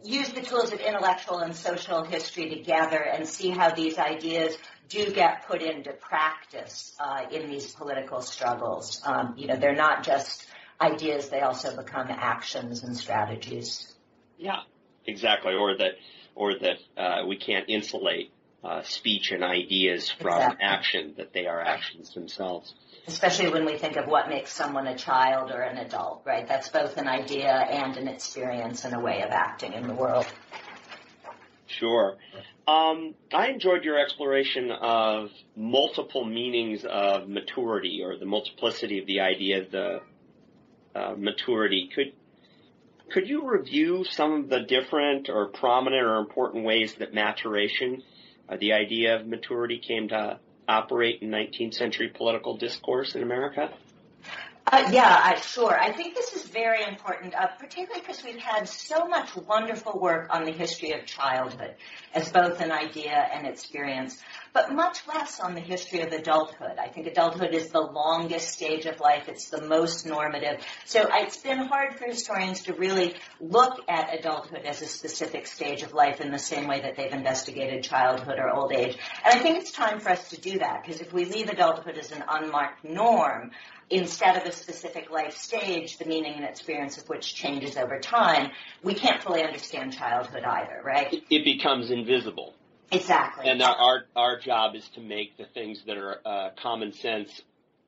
use 0.03 0.31
the 0.31 0.41
tools 0.41 0.73
of 0.73 0.81
intellectual 0.81 1.39
and 1.39 1.55
social 1.55 2.03
history 2.03 2.49
together 2.49 2.99
and 2.99 3.27
see 3.27 3.51
how 3.51 3.71
these 3.71 3.99
ideas 3.99 4.57
do 4.89 5.11
get 5.13 5.47
put 5.47 5.63
into 5.63 5.93
practice 5.93 6.95
uh, 6.99 7.23
in 7.31 7.49
these 7.49 7.73
political 7.73 8.21
struggles. 8.21 9.01
Um, 9.05 9.35
you 9.37 9.47
know, 9.47 9.57
they're 9.57 9.77
not 9.77 10.05
just 10.05 10.47
ideas; 10.81 11.29
they 11.29 11.41
also 11.41 11.77
become 11.77 12.09
actions 12.11 12.83
and 12.83 12.97
strategies. 12.97 13.95
Yeah, 14.39 14.61
exactly. 15.07 15.55
Or 15.55 15.77
that, 15.77 15.93
or 16.35 16.59
that 16.59 16.79
uh, 17.01 17.27
we 17.27 17.37
can't 17.37 17.69
insulate 17.69 18.33
uh, 18.65 18.83
speech 18.83 19.33
and 19.33 19.43
ideas 19.43 20.11
from 20.11 20.35
exactly. 20.35 20.65
action, 20.65 21.15
that 21.17 21.33
they 21.33 21.47
are 21.47 21.61
actions 21.61 22.15
themselves. 22.15 22.75
Especially 23.07 23.51
when 23.51 23.65
we 23.65 23.77
think 23.77 23.97
of 23.97 24.07
what 24.07 24.29
makes 24.29 24.53
someone 24.53 24.87
a 24.87 24.97
child 24.97 25.51
or 25.51 25.63
an 25.63 25.79
adult, 25.79 26.23
right? 26.25 26.47
That's 26.47 26.69
both 26.69 26.97
an 26.97 27.09
idea 27.09 27.51
and 27.51 27.97
an 27.97 28.07
experience 28.07 28.85
and 28.85 28.95
a 28.95 29.01
way 29.01 29.23
of 29.23 29.31
acting 29.31 29.73
in 29.73 29.89
the 29.89 29.95
world. 29.95 30.27
Sure. 31.67 32.17
Um, 32.69 33.15
I 33.33 33.49
enjoyed 33.49 33.83
your 33.83 33.99
exploration 33.99 34.71
of 34.71 35.31
multiple 35.57 36.25
meanings 36.25 36.85
of 36.85 37.29
maturity 37.29 38.03
or 38.05 38.17
the 38.17 38.27
multiplicity 38.27 39.01
of 39.01 39.07
the 39.07 39.21
idea 39.21 39.63
of 39.63 39.71
the 39.73 40.01
uh, 40.95 41.15
maturity. 41.17 41.91
Could 41.93 42.13
could 43.11 43.29
you 43.29 43.51
review 43.51 44.05
some 44.09 44.33
of 44.33 44.49
the 44.49 44.61
different 44.61 45.29
or 45.29 45.49
prominent 45.49 46.03
or 46.03 46.19
important 46.19 46.65
ways 46.65 46.95
that 46.95 47.13
maturation 47.13 48.03
uh, 48.49 48.57
the 48.59 48.73
idea 48.73 49.17
of 49.17 49.27
maturity 49.27 49.79
came 49.79 50.09
to 50.09 50.39
operate 50.69 51.23
in 51.23 51.31
19th 51.31 51.75
century 51.75 52.09
political 52.09 52.57
discourse 52.57 53.15
in 53.15 53.23
America? 53.23 53.73
Uh, 54.65 54.89
yeah, 54.93 55.21
I, 55.23 55.41
sure. 55.41 55.77
I 55.77 55.93
think 55.93 56.15
this 56.15 56.35
is 56.35 56.45
very 56.45 56.85
important, 56.87 57.35
uh, 57.35 57.49
particularly 57.59 58.01
because 58.01 58.23
we've 58.23 58.39
had 58.39 58.69
so 58.69 59.07
much 59.07 59.35
wonderful 59.35 59.99
work 59.99 60.29
on 60.31 60.45
the 60.45 60.53
history 60.53 60.93
of 60.93 61.05
childhood 61.05 61.75
as 62.15 62.31
both 62.31 62.61
an 62.61 62.71
idea 62.71 63.11
and 63.11 63.47
experience, 63.47 64.23
but 64.53 64.73
much 64.73 65.07
less 65.09 65.41
on 65.41 65.55
the 65.55 65.61
history 65.61 66.01
of 66.01 66.13
adulthood. 66.13 66.79
I 66.79 66.89
think 66.89 67.07
adulthood 67.07 67.55
is 67.55 67.71
the 67.71 67.81
longest 67.81 68.51
stage 68.51 68.87
of 68.87 69.01
life. 69.01 69.29
It's 69.29 69.49
the 69.49 69.63
most 69.63 70.07
normative. 70.07 70.61
So 70.85 71.07
it's 71.11 71.39
been 71.39 71.59
hard 71.59 71.97
for 71.97 72.05
historians 72.05 72.63
to 72.65 72.75
really 72.75 73.15
look 73.41 73.81
at 73.89 74.19
adulthood 74.19 74.65
as 74.65 74.83
a 74.83 74.87
specific 74.87 75.47
stage 75.47 75.83
of 75.83 75.95
life 75.95 76.21
in 76.21 76.31
the 76.31 76.39
same 76.39 76.69
way 76.69 76.81
that 76.83 76.97
they've 76.97 77.13
investigated 77.13 77.83
childhood 77.83 78.39
or 78.39 78.51
old 78.51 78.73
age. 78.73 78.97
And 79.25 79.35
I 79.35 79.43
think 79.43 79.59
it's 79.59 79.73
time 79.73 80.01
for 80.01 80.11
us 80.11 80.31
to 80.31 80.41
do 80.41 80.59
that 80.59 80.83
because 80.83 81.01
if 81.01 81.13
we 81.13 81.25
leave 81.25 81.49
adulthood 81.49 81.97
as 81.97 82.13
an 82.13 82.23
unmarked 82.29 82.85
norm, 82.85 83.53
instead 83.91 84.37
of 84.37 84.45
a 84.45 84.53
specific 84.53 85.11
life 85.11 85.37
stage, 85.37 85.99
the 85.99 86.05
meaning 86.05 86.35
and 86.37 86.45
experience 86.45 86.99
of 86.99 87.09
which 87.09 87.35
changes 87.35 87.77
over 87.77 87.99
time, 87.99 88.51
we 88.83 88.95
can't 88.95 89.23
fully 89.23 89.43
understand 89.43 89.93
childhood 89.93 90.45
either, 90.45 90.81
right? 90.85 91.23
It 91.31 91.45
becomes 91.45 91.91
invisible. 91.91 92.55
Exactly. 92.93 93.49
And 93.49 93.63
our, 93.63 93.77
our, 93.77 94.05
our 94.15 94.39
job 94.39 94.75
is 94.75 94.87
to 94.91 95.01
make 95.01 95.37
the 95.37 95.47
things 95.47 95.83
that 95.87 95.97
are 95.97 96.21
uh, 96.25 96.51
common 96.63 96.93
sense 96.93 97.43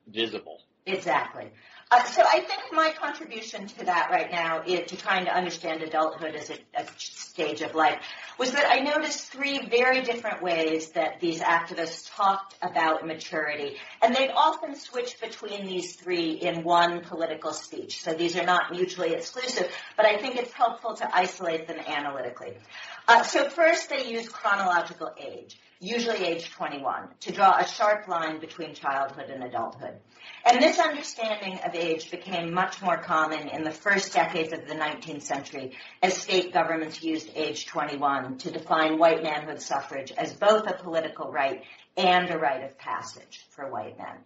visible. 0.07 0.59
Exactly. 0.85 1.51
Uh, 1.91 2.03
so 2.05 2.23
I 2.23 2.39
think 2.39 2.61
my 2.71 2.91
contribution 2.99 3.67
to 3.67 3.85
that 3.85 4.09
right 4.09 4.31
now 4.31 4.63
is 4.63 4.89
to 4.89 4.97
trying 4.97 5.25
to 5.25 5.35
understand 5.35 5.83
adulthood 5.83 6.33
as 6.35 6.49
a, 6.49 6.57
a, 6.75 6.85
stage 6.97 7.61
of 7.61 7.75
life 7.75 7.99
was 8.39 8.53
that 8.53 8.65
I 8.71 8.79
noticed 8.79 9.31
three 9.31 9.67
very 9.67 10.01
different 10.01 10.41
ways 10.41 10.91
that 10.91 11.19
these 11.19 11.41
activists 11.41 12.09
talked 12.15 12.55
about 12.61 13.05
maturity. 13.05 13.75
And 14.01 14.15
they'd 14.15 14.31
often 14.31 14.75
switch 14.75 15.21
between 15.21 15.65
these 15.65 15.95
three 15.95 16.31
in 16.31 16.63
one 16.63 17.01
political 17.01 17.53
speech. 17.53 18.01
So 18.01 18.13
these 18.13 18.35
are 18.35 18.45
not 18.45 18.71
mutually 18.71 19.13
exclusive, 19.13 19.69
but 19.95 20.05
I 20.05 20.17
think 20.17 20.37
it's 20.37 20.53
helpful 20.53 20.95
to 20.95 21.15
isolate 21.15 21.67
them 21.67 21.79
analytically. 21.79 22.57
Uh, 23.07 23.21
so 23.23 23.49
first 23.49 23.89
they 23.89 24.07
use 24.07 24.27
chronological 24.27 25.11
age, 25.19 25.59
usually 25.79 26.25
age 26.25 26.49
21, 26.51 27.09
to 27.19 27.31
draw 27.31 27.57
a 27.57 27.67
sharp 27.67 28.07
line 28.07 28.39
between 28.39 28.73
childhood 28.73 29.29
and 29.29 29.43
adulthood. 29.43 29.93
And 30.43 30.61
this 30.61 30.79
understanding 30.79 31.59
of 31.63 31.75
age 31.75 32.09
became 32.09 32.51
much 32.51 32.81
more 32.81 32.97
common 32.97 33.49
in 33.49 33.63
the 33.63 33.71
first 33.71 34.13
decades 34.13 34.53
of 34.53 34.67
the 34.67 34.73
19th 34.73 35.21
century 35.21 35.73
as 36.01 36.17
state 36.17 36.51
governments 36.51 37.03
used 37.03 37.29
age 37.35 37.67
21 37.67 38.39
to 38.39 38.51
define 38.51 38.97
white 38.97 39.21
manhood 39.21 39.61
suffrage 39.61 40.11
as 40.11 40.33
both 40.33 40.65
a 40.67 40.73
political 40.73 41.31
right 41.31 41.63
and 41.97 42.29
a 42.31 42.37
rite 42.37 42.63
of 42.63 42.77
passage 42.77 43.45
for 43.51 43.69
white 43.69 43.97
men. 43.97 44.17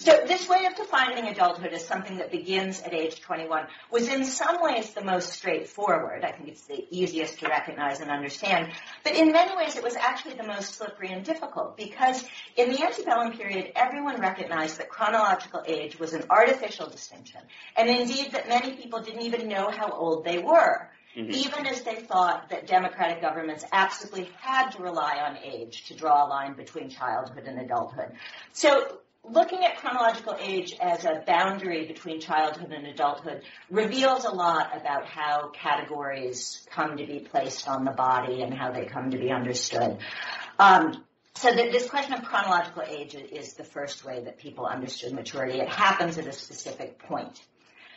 So 0.00 0.24
this 0.26 0.48
way 0.48 0.64
of 0.64 0.74
defining 0.76 1.26
adulthood 1.26 1.74
as 1.74 1.86
something 1.86 2.16
that 2.16 2.30
begins 2.30 2.80
at 2.80 2.94
age 2.94 3.20
21 3.20 3.66
was 3.90 4.08
in 4.08 4.24
some 4.24 4.62
ways 4.62 4.94
the 4.94 5.04
most 5.04 5.30
straightforward. 5.30 6.24
I 6.24 6.32
think 6.32 6.48
it's 6.48 6.62
the 6.62 6.86
easiest 6.90 7.38
to 7.40 7.48
recognize 7.48 8.00
and 8.00 8.10
understand. 8.10 8.72
But 9.04 9.14
in 9.14 9.30
many 9.30 9.54
ways 9.54 9.76
it 9.76 9.82
was 9.82 9.96
actually 9.96 10.36
the 10.36 10.46
most 10.46 10.74
slippery 10.76 11.12
and 11.12 11.22
difficult 11.22 11.76
because 11.76 12.24
in 12.56 12.72
the 12.72 12.82
antebellum 12.82 13.36
period 13.36 13.72
everyone 13.76 14.22
recognized 14.22 14.78
that 14.78 14.88
chronological 14.88 15.62
age 15.66 15.98
was 15.98 16.14
an 16.14 16.24
artificial 16.30 16.88
distinction. 16.88 17.42
And 17.76 17.90
indeed 17.90 18.32
that 18.32 18.48
many 18.48 18.76
people 18.76 19.02
didn't 19.02 19.20
even 19.20 19.48
know 19.48 19.70
how 19.70 19.90
old 19.90 20.24
they 20.24 20.38
were. 20.38 20.88
Mm-hmm. 21.16 21.32
even 21.32 21.66
as 21.66 21.82
they 21.82 21.96
thought 21.96 22.50
that 22.50 22.68
democratic 22.68 23.20
governments 23.20 23.64
absolutely 23.72 24.30
had 24.40 24.70
to 24.70 24.82
rely 24.84 25.18
on 25.18 25.38
age 25.38 25.88
to 25.88 25.94
draw 25.94 26.24
a 26.24 26.28
line 26.28 26.54
between 26.54 26.88
childhood 26.88 27.46
and 27.48 27.58
adulthood. 27.58 28.12
So 28.52 29.00
looking 29.28 29.64
at 29.64 29.76
chronological 29.78 30.36
age 30.40 30.74
as 30.80 31.04
a 31.04 31.22
boundary 31.26 31.86
between 31.86 32.20
childhood 32.20 32.72
and 32.72 32.86
adulthood 32.86 33.42
reveals 33.70 34.24
a 34.24 34.30
lot 34.30 34.76
about 34.76 35.06
how 35.06 35.50
categories 35.50 36.66
come 36.70 36.96
to 36.96 37.06
be 37.06 37.20
placed 37.20 37.68
on 37.68 37.84
the 37.84 37.90
body 37.90 38.42
and 38.42 38.52
how 38.52 38.72
they 38.72 38.86
come 38.86 39.10
to 39.10 39.18
be 39.18 39.30
understood. 39.30 39.98
Um, 40.58 41.04
so 41.34 41.50
the, 41.50 41.70
this 41.70 41.88
question 41.88 42.14
of 42.14 42.24
chronological 42.24 42.82
age 42.82 43.14
is 43.14 43.54
the 43.54 43.64
first 43.64 44.04
way 44.04 44.22
that 44.24 44.38
people 44.38 44.66
understood 44.66 45.12
maturity. 45.12 45.60
It 45.60 45.68
happens 45.68 46.18
at 46.18 46.26
a 46.26 46.32
specific 46.32 46.98
point. 46.98 47.40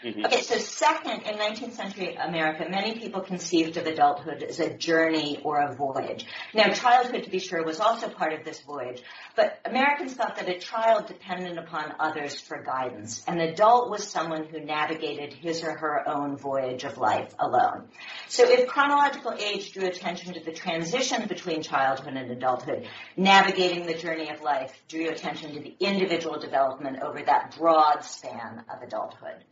Mm-hmm. 0.03 0.25
Okay, 0.25 0.41
so 0.41 0.57
second, 0.57 1.21
in 1.21 1.37
19th 1.37 1.73
century 1.73 2.15
America, 2.15 2.65
many 2.69 2.99
people 2.99 3.21
conceived 3.21 3.77
of 3.77 3.85
adulthood 3.85 4.43
as 4.43 4.59
a 4.59 4.73
journey 4.73 5.39
or 5.45 5.61
a 5.61 5.73
voyage. 5.73 6.25
Now, 6.53 6.73
childhood, 6.73 7.23
to 7.23 7.29
be 7.29 7.39
sure, 7.39 7.63
was 7.63 7.79
also 7.79 8.09
part 8.09 8.33
of 8.33 8.43
this 8.43 8.59
voyage, 8.59 9.01
but 9.37 9.61
Americans 9.63 10.13
thought 10.13 10.35
that 10.35 10.49
a 10.49 10.59
child 10.59 11.07
depended 11.07 11.57
upon 11.57 11.93
others 11.99 12.37
for 12.37 12.61
guidance. 12.61 13.23
An 13.27 13.39
adult 13.39 13.89
was 13.89 14.05
someone 14.05 14.45
who 14.45 14.59
navigated 14.59 15.31
his 15.31 15.63
or 15.63 15.71
her 15.71 16.03
own 16.09 16.35
voyage 16.35 16.83
of 16.83 16.97
life 16.97 17.33
alone. 17.39 17.87
So 18.27 18.43
if 18.43 18.67
chronological 18.67 19.33
age 19.33 19.71
drew 19.71 19.85
attention 19.85 20.33
to 20.33 20.41
the 20.41 20.51
transition 20.51 21.27
between 21.27 21.61
childhood 21.61 22.15
and 22.15 22.29
adulthood, 22.29 22.89
navigating 23.15 23.85
the 23.85 23.93
journey 23.93 24.29
of 24.29 24.41
life 24.41 24.73
drew 24.89 25.07
attention 25.07 25.53
to 25.53 25.61
the 25.61 25.75
individual 25.79 26.39
development 26.39 26.99
over 27.01 27.21
that 27.23 27.55
broad 27.57 28.03
span 28.03 28.65
of 28.69 28.81
adulthood. 28.81 29.45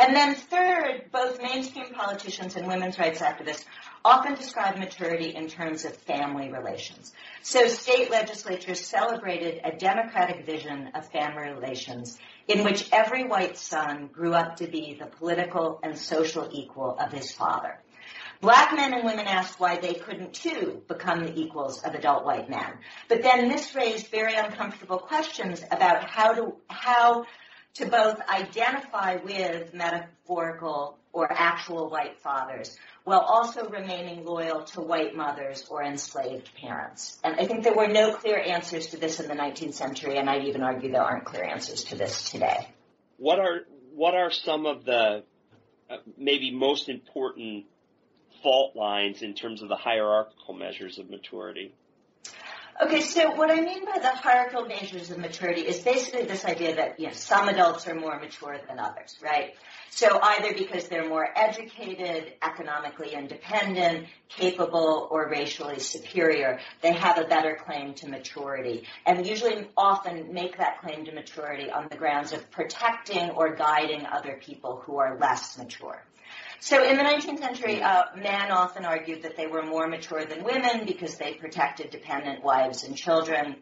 And 0.00 0.14
then 0.14 0.34
third, 0.34 1.10
both 1.12 1.42
mainstream 1.42 1.92
politicians 1.92 2.54
and 2.54 2.68
women's 2.68 2.98
rights 2.98 3.20
activists 3.20 3.64
often 4.04 4.34
describe 4.36 4.78
maturity 4.78 5.34
in 5.34 5.48
terms 5.48 5.84
of 5.84 5.96
family 5.96 6.52
relations. 6.52 7.12
So 7.42 7.66
state 7.66 8.10
legislatures 8.10 8.84
celebrated 8.84 9.60
a 9.64 9.76
democratic 9.76 10.46
vision 10.46 10.90
of 10.94 11.10
family 11.10 11.50
relations 11.50 12.18
in 12.46 12.62
which 12.62 12.88
every 12.92 13.24
white 13.24 13.58
son 13.58 14.08
grew 14.12 14.34
up 14.34 14.56
to 14.56 14.68
be 14.68 14.96
the 14.98 15.06
political 15.06 15.80
and 15.82 15.98
social 15.98 16.48
equal 16.52 16.96
of 16.98 17.12
his 17.12 17.32
father. 17.32 17.78
Black 18.40 18.72
men 18.76 18.94
and 18.94 19.04
women 19.04 19.26
asked 19.26 19.58
why 19.58 19.78
they 19.78 19.94
couldn't 19.94 20.32
too 20.32 20.80
become 20.86 21.24
the 21.24 21.36
equals 21.36 21.82
of 21.82 21.94
adult 21.94 22.24
white 22.24 22.48
men. 22.48 22.78
But 23.08 23.22
then 23.22 23.48
this 23.48 23.74
raised 23.74 24.06
very 24.06 24.34
uncomfortable 24.34 24.98
questions 24.98 25.64
about 25.72 26.08
how 26.08 26.32
to, 26.34 26.54
how 26.68 27.24
to 27.78 27.86
both 27.86 28.20
identify 28.28 29.16
with 29.16 29.72
metaphorical 29.72 30.98
or 31.12 31.30
actual 31.32 31.88
white 31.88 32.20
fathers 32.20 32.76
while 33.04 33.20
also 33.20 33.68
remaining 33.70 34.24
loyal 34.24 34.62
to 34.62 34.80
white 34.80 35.16
mothers 35.16 35.64
or 35.70 35.82
enslaved 35.82 36.50
parents. 36.56 37.18
And 37.24 37.36
I 37.40 37.46
think 37.46 37.64
there 37.64 37.74
were 37.74 37.88
no 37.88 38.12
clear 38.12 38.38
answers 38.38 38.88
to 38.88 38.98
this 38.98 39.18
in 39.18 39.28
the 39.28 39.34
19th 39.34 39.74
century, 39.74 40.18
and 40.18 40.28
I'd 40.28 40.44
even 40.44 40.62
argue 40.62 40.92
there 40.92 41.02
aren't 41.02 41.24
clear 41.24 41.44
answers 41.44 41.84
to 41.84 41.96
this 41.96 42.30
today. 42.30 42.68
What 43.16 43.38
are 43.38 43.60
what 43.94 44.14
are 44.14 44.30
some 44.30 44.66
of 44.66 44.84
the 44.84 45.24
uh, 45.88 45.96
maybe 46.16 46.52
most 46.52 46.88
important 46.88 47.64
fault 48.42 48.76
lines 48.76 49.22
in 49.22 49.34
terms 49.34 49.62
of 49.62 49.68
the 49.68 49.76
hierarchical 49.76 50.54
measures 50.54 50.98
of 50.98 51.08
maturity? 51.08 51.74
Okay, 52.80 53.00
so 53.00 53.34
what 53.34 53.50
I 53.50 53.60
mean 53.60 53.84
by 53.84 53.98
the 53.98 54.06
hierarchical 54.06 54.64
measures 54.64 55.10
of 55.10 55.18
maturity 55.18 55.62
is 55.62 55.80
basically 55.80 56.26
this 56.26 56.44
idea 56.44 56.76
that 56.76 57.00
you 57.00 57.08
know 57.08 57.12
some 57.12 57.48
adults 57.48 57.88
are 57.88 57.94
more 57.94 58.16
mature 58.20 58.56
than 58.68 58.78
others, 58.78 59.16
right? 59.20 59.54
So 59.90 60.20
either 60.22 60.54
because 60.54 60.86
they're 60.86 61.08
more 61.08 61.28
educated, 61.34 62.34
economically 62.40 63.14
independent, 63.14 64.06
capable, 64.28 65.08
or 65.10 65.28
racially 65.28 65.80
superior, 65.80 66.60
they 66.80 66.92
have 66.92 67.18
a 67.18 67.24
better 67.24 67.58
claim 67.66 67.94
to 67.94 68.08
maturity, 68.08 68.84
and 69.04 69.26
usually 69.26 69.68
often 69.76 70.32
make 70.32 70.58
that 70.58 70.80
claim 70.80 71.04
to 71.06 71.12
maturity 71.12 71.72
on 71.72 71.88
the 71.90 71.96
grounds 71.96 72.32
of 72.32 72.48
protecting 72.52 73.30
or 73.30 73.56
guiding 73.56 74.06
other 74.06 74.38
people 74.40 74.82
who 74.86 74.98
are 74.98 75.18
less 75.18 75.58
mature. 75.58 76.00
So 76.60 76.84
in 76.84 76.96
the 76.96 77.04
19th 77.04 77.38
century, 77.38 77.80
uh, 77.82 78.04
men 78.16 78.50
often 78.50 78.84
argued 78.84 79.22
that 79.22 79.36
they 79.36 79.46
were 79.46 79.62
more 79.62 79.86
mature 79.86 80.24
than 80.24 80.42
women 80.42 80.86
because 80.86 81.16
they 81.16 81.34
protected 81.34 81.90
dependent 81.90 82.42
wives 82.42 82.82
and 82.82 82.96
children. 82.96 83.56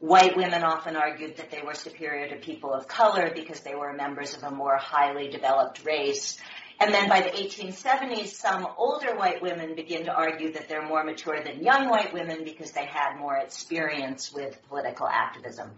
White 0.00 0.36
women 0.36 0.62
often 0.62 0.96
argued 0.96 1.36
that 1.38 1.50
they 1.50 1.62
were 1.64 1.74
superior 1.74 2.28
to 2.28 2.36
people 2.36 2.74
of 2.74 2.86
color 2.88 3.30
because 3.34 3.60
they 3.60 3.74
were 3.74 3.92
members 3.94 4.36
of 4.36 4.42
a 4.42 4.50
more 4.50 4.76
highly 4.76 5.28
developed 5.28 5.84
race. 5.84 6.38
And 6.78 6.92
then 6.92 7.08
by 7.08 7.20
the 7.20 7.30
1870s, 7.30 8.28
some 8.28 8.66
older 8.76 9.14
white 9.14 9.40
women 9.40 9.76
begin 9.76 10.04
to 10.06 10.12
argue 10.12 10.52
that 10.52 10.68
they're 10.68 10.86
more 10.86 11.04
mature 11.04 11.42
than 11.42 11.62
young 11.62 11.88
white 11.88 12.12
women 12.12 12.44
because 12.44 12.72
they 12.72 12.84
had 12.84 13.16
more 13.18 13.36
experience 13.36 14.32
with 14.32 14.58
political 14.68 15.06
activism. 15.06 15.70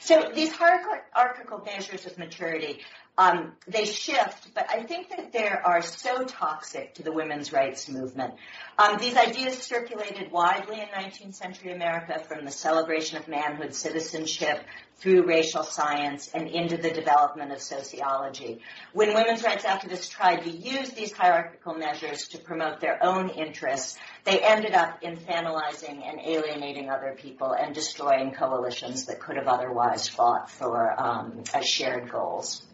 So 0.00 0.30
these 0.34 0.52
hierarchical 0.52 1.62
measures 1.64 2.06
of 2.06 2.18
maturity 2.18 2.80
um, 3.18 3.54
they 3.66 3.84
shift, 3.84 4.54
but 4.54 4.70
I 4.70 4.84
think 4.84 5.10
that 5.10 5.32
they 5.32 5.48
are 5.48 5.82
so 5.82 6.24
toxic 6.24 6.94
to 6.94 7.02
the 7.02 7.10
women's 7.10 7.52
rights 7.52 7.88
movement. 7.88 8.34
Um, 8.78 8.96
these 8.98 9.16
ideas 9.16 9.58
circulated 9.58 10.30
widely 10.30 10.80
in 10.80 10.86
19th 10.86 11.34
century 11.34 11.72
America 11.72 12.22
from 12.28 12.44
the 12.44 12.52
celebration 12.52 13.18
of 13.18 13.26
manhood 13.26 13.74
citizenship 13.74 14.60
through 14.98 15.26
racial 15.26 15.64
science 15.64 16.30
and 16.32 16.46
into 16.46 16.76
the 16.76 16.92
development 16.92 17.50
of 17.50 17.60
sociology. 17.60 18.60
When 18.92 19.14
women's 19.14 19.42
rights 19.42 19.64
activists 19.64 20.08
tried 20.08 20.44
to 20.44 20.50
use 20.50 20.90
these 20.90 21.12
hierarchical 21.12 21.74
measures 21.74 22.28
to 22.28 22.38
promote 22.38 22.80
their 22.80 23.04
own 23.04 23.30
interests, 23.30 23.98
they 24.24 24.38
ended 24.38 24.74
up 24.74 25.02
infantilizing 25.02 26.04
and 26.04 26.20
alienating 26.20 26.88
other 26.88 27.16
people 27.18 27.52
and 27.52 27.74
destroying 27.74 28.32
coalitions 28.32 29.06
that 29.06 29.18
could 29.18 29.36
have 29.36 29.48
otherwise 29.48 30.06
fought 30.06 30.48
for 30.48 30.94
um, 31.00 31.42
shared 31.62 32.12
goals 32.12 32.64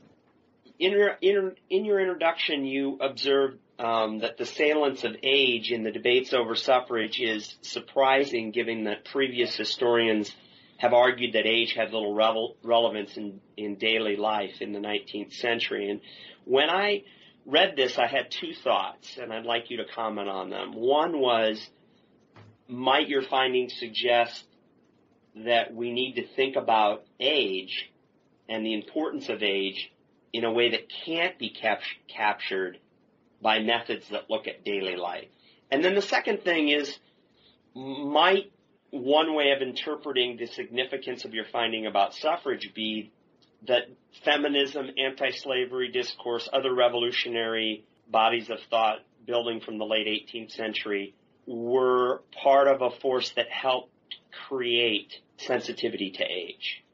in 0.78 0.92
your, 0.92 1.16
in, 1.20 1.52
in 1.70 1.84
your 1.84 2.00
introduction, 2.00 2.64
you 2.64 2.98
observed 3.00 3.58
um, 3.78 4.20
that 4.20 4.38
the 4.38 4.46
salience 4.46 5.04
of 5.04 5.16
age 5.22 5.70
in 5.70 5.82
the 5.82 5.90
debates 5.90 6.32
over 6.32 6.54
suffrage 6.54 7.20
is 7.20 7.56
surprising, 7.62 8.50
given 8.50 8.84
that 8.84 9.04
previous 9.04 9.56
historians 9.56 10.34
have 10.78 10.92
argued 10.92 11.34
that 11.34 11.46
age 11.46 11.72
had 11.72 11.92
little 11.92 12.14
revel- 12.14 12.56
relevance 12.62 13.16
in, 13.16 13.40
in 13.56 13.76
daily 13.76 14.16
life 14.16 14.60
in 14.60 14.72
the 14.72 14.78
19th 14.78 15.32
century. 15.34 15.90
And 15.90 16.00
when 16.44 16.68
I 16.68 17.04
read 17.46 17.74
this, 17.76 17.98
I 17.98 18.06
had 18.06 18.30
two 18.30 18.52
thoughts, 18.52 19.16
and 19.20 19.32
I'd 19.32 19.44
like 19.44 19.70
you 19.70 19.78
to 19.78 19.84
comment 19.84 20.28
on 20.28 20.50
them. 20.50 20.72
One 20.74 21.20
was, 21.20 21.68
might 22.68 23.08
your 23.08 23.22
findings 23.22 23.74
suggest 23.78 24.44
that 25.36 25.74
we 25.74 25.92
need 25.92 26.14
to 26.14 26.26
think 26.26 26.56
about 26.56 27.04
age 27.20 27.90
and 28.48 28.64
the 28.64 28.74
importance 28.74 29.28
of 29.28 29.42
age 29.42 29.90
in 30.34 30.44
a 30.44 30.52
way 30.52 30.72
that 30.72 30.90
can't 31.06 31.38
be 31.38 31.48
cap- 31.48 31.80
captured 32.08 32.78
by 33.40 33.60
methods 33.60 34.08
that 34.08 34.28
look 34.28 34.48
at 34.48 34.64
daily 34.64 34.96
life. 34.96 35.28
And 35.70 35.82
then 35.82 35.94
the 35.94 36.02
second 36.02 36.42
thing 36.42 36.68
is, 36.68 36.98
might 37.74 38.50
one 38.90 39.34
way 39.34 39.52
of 39.52 39.62
interpreting 39.62 40.36
the 40.36 40.46
significance 40.46 41.24
of 41.24 41.34
your 41.34 41.44
finding 41.52 41.86
about 41.86 42.14
suffrage 42.14 42.72
be 42.74 43.12
that 43.68 43.84
feminism, 44.24 44.90
anti-slavery 44.98 45.88
discourse, 45.88 46.48
other 46.52 46.74
revolutionary 46.74 47.84
bodies 48.10 48.50
of 48.50 48.58
thought 48.70 48.98
building 49.24 49.60
from 49.60 49.78
the 49.78 49.86
late 49.86 50.06
18th 50.06 50.50
century 50.50 51.14
were 51.46 52.22
part 52.42 52.66
of 52.66 52.82
a 52.82 52.90
force 52.90 53.30
that 53.36 53.48
helped 53.48 53.92
create 54.48 55.20
sensitivity 55.36 56.10
to 56.10 56.24
age? 56.24 56.84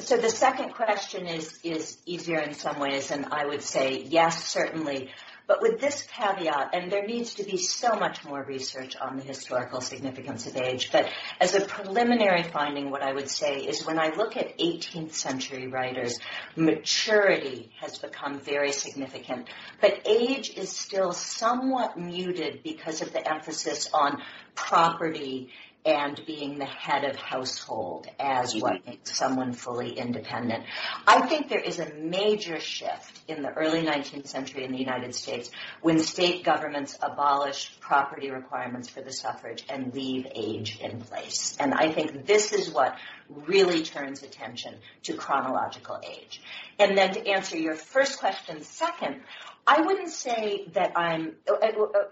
So 0.00 0.16
the 0.16 0.30
second 0.30 0.74
question 0.74 1.26
is, 1.26 1.58
is 1.62 1.98
easier 2.06 2.38
in 2.40 2.54
some 2.54 2.80
ways, 2.80 3.10
and 3.10 3.26
I 3.26 3.46
would 3.46 3.62
say 3.62 4.02
yes, 4.02 4.48
certainly. 4.48 5.10
But 5.46 5.60
with 5.60 5.80
this 5.80 6.02
caveat, 6.02 6.70
and 6.72 6.90
there 6.90 7.06
needs 7.06 7.34
to 7.34 7.44
be 7.44 7.56
so 7.56 7.96
much 7.96 8.24
more 8.24 8.42
research 8.42 8.96
on 8.96 9.16
the 9.16 9.22
historical 9.22 9.80
significance 9.80 10.46
of 10.46 10.56
age, 10.56 10.90
but 10.92 11.10
as 11.40 11.54
a 11.54 11.60
preliminary 11.60 12.44
finding, 12.44 12.90
what 12.90 13.02
I 13.02 13.12
would 13.12 13.28
say 13.28 13.56
is 13.58 13.84
when 13.84 13.98
I 13.98 14.14
look 14.14 14.36
at 14.36 14.58
18th 14.58 15.12
century 15.12 15.66
writers, 15.66 16.18
maturity 16.56 17.72
has 17.80 17.98
become 17.98 18.38
very 18.38 18.72
significant. 18.72 19.48
But 19.80 20.06
age 20.06 20.50
is 20.56 20.70
still 20.70 21.12
somewhat 21.12 21.98
muted 21.98 22.62
because 22.62 23.02
of 23.02 23.12
the 23.12 23.28
emphasis 23.28 23.90
on 23.92 24.22
property 24.54 25.50
and 25.84 26.20
being 26.26 26.58
the 26.58 26.64
head 26.64 27.04
of 27.04 27.16
household 27.16 28.06
as 28.20 28.54
what 28.54 28.74
mm-hmm. 28.74 28.90
makes 28.90 29.16
someone 29.16 29.52
fully 29.52 29.98
independent. 29.98 30.64
I 31.06 31.26
think 31.26 31.48
there 31.48 31.60
is 31.60 31.80
a 31.80 31.92
major 31.94 32.60
shift 32.60 33.20
in 33.26 33.42
the 33.42 33.50
early 33.50 33.82
19th 33.82 34.28
century 34.28 34.64
in 34.64 34.70
the 34.70 34.78
United 34.78 35.14
States 35.14 35.50
when 35.80 35.98
state 35.98 36.44
governments 36.44 36.96
abolish 37.02 37.76
property 37.80 38.30
requirements 38.30 38.88
for 38.88 39.00
the 39.00 39.12
suffrage 39.12 39.64
and 39.68 39.92
leave 39.92 40.26
age 40.34 40.78
in 40.80 41.00
place. 41.00 41.56
And 41.58 41.74
I 41.74 41.90
think 41.90 42.26
this 42.26 42.52
is 42.52 42.70
what 42.70 42.96
really 43.28 43.82
turns 43.82 44.22
attention 44.22 44.76
to 45.04 45.14
chronological 45.14 45.98
age. 46.04 46.40
And 46.78 46.96
then 46.96 47.12
to 47.14 47.26
answer 47.26 47.56
your 47.56 47.74
first 47.74 48.20
question 48.20 48.62
second, 48.62 49.22
I 49.66 49.80
wouldn't 49.80 50.10
say 50.10 50.68
that 50.74 50.92
I'm, 50.96 51.34
uh, 51.48 51.54
uh, 51.54 51.82
uh 51.82 52.02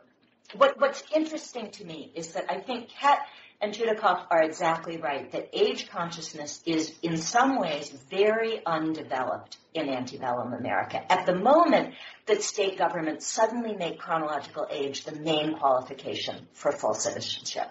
what, 0.56 0.80
what's 0.80 1.04
interesting 1.14 1.70
to 1.72 1.85
me 1.85 2.11
is 2.16 2.33
that 2.33 2.46
I 2.48 2.59
think 2.59 2.88
Kett 2.88 3.20
and 3.60 3.74
Chudacoff 3.74 4.24
are 4.30 4.42
exactly 4.42 4.96
right 4.96 5.30
that 5.32 5.50
age 5.52 5.88
consciousness 5.90 6.62
is 6.64 6.94
in 7.02 7.16
some 7.18 7.58
ways 7.60 7.90
very 8.10 8.64
undeveloped 8.64 9.58
in 9.74 9.88
antebellum 9.88 10.52
America. 10.54 11.00
At 11.12 11.26
the 11.26 11.36
moment 11.36 11.94
that 12.26 12.42
state 12.42 12.78
governments 12.78 13.26
suddenly 13.26 13.74
make 13.76 13.98
chronological 13.98 14.66
age 14.70 15.04
the 15.04 15.14
main 15.14 15.58
qualification 15.58 16.48
for 16.54 16.72
full 16.72 16.94
citizenship. 16.94 17.68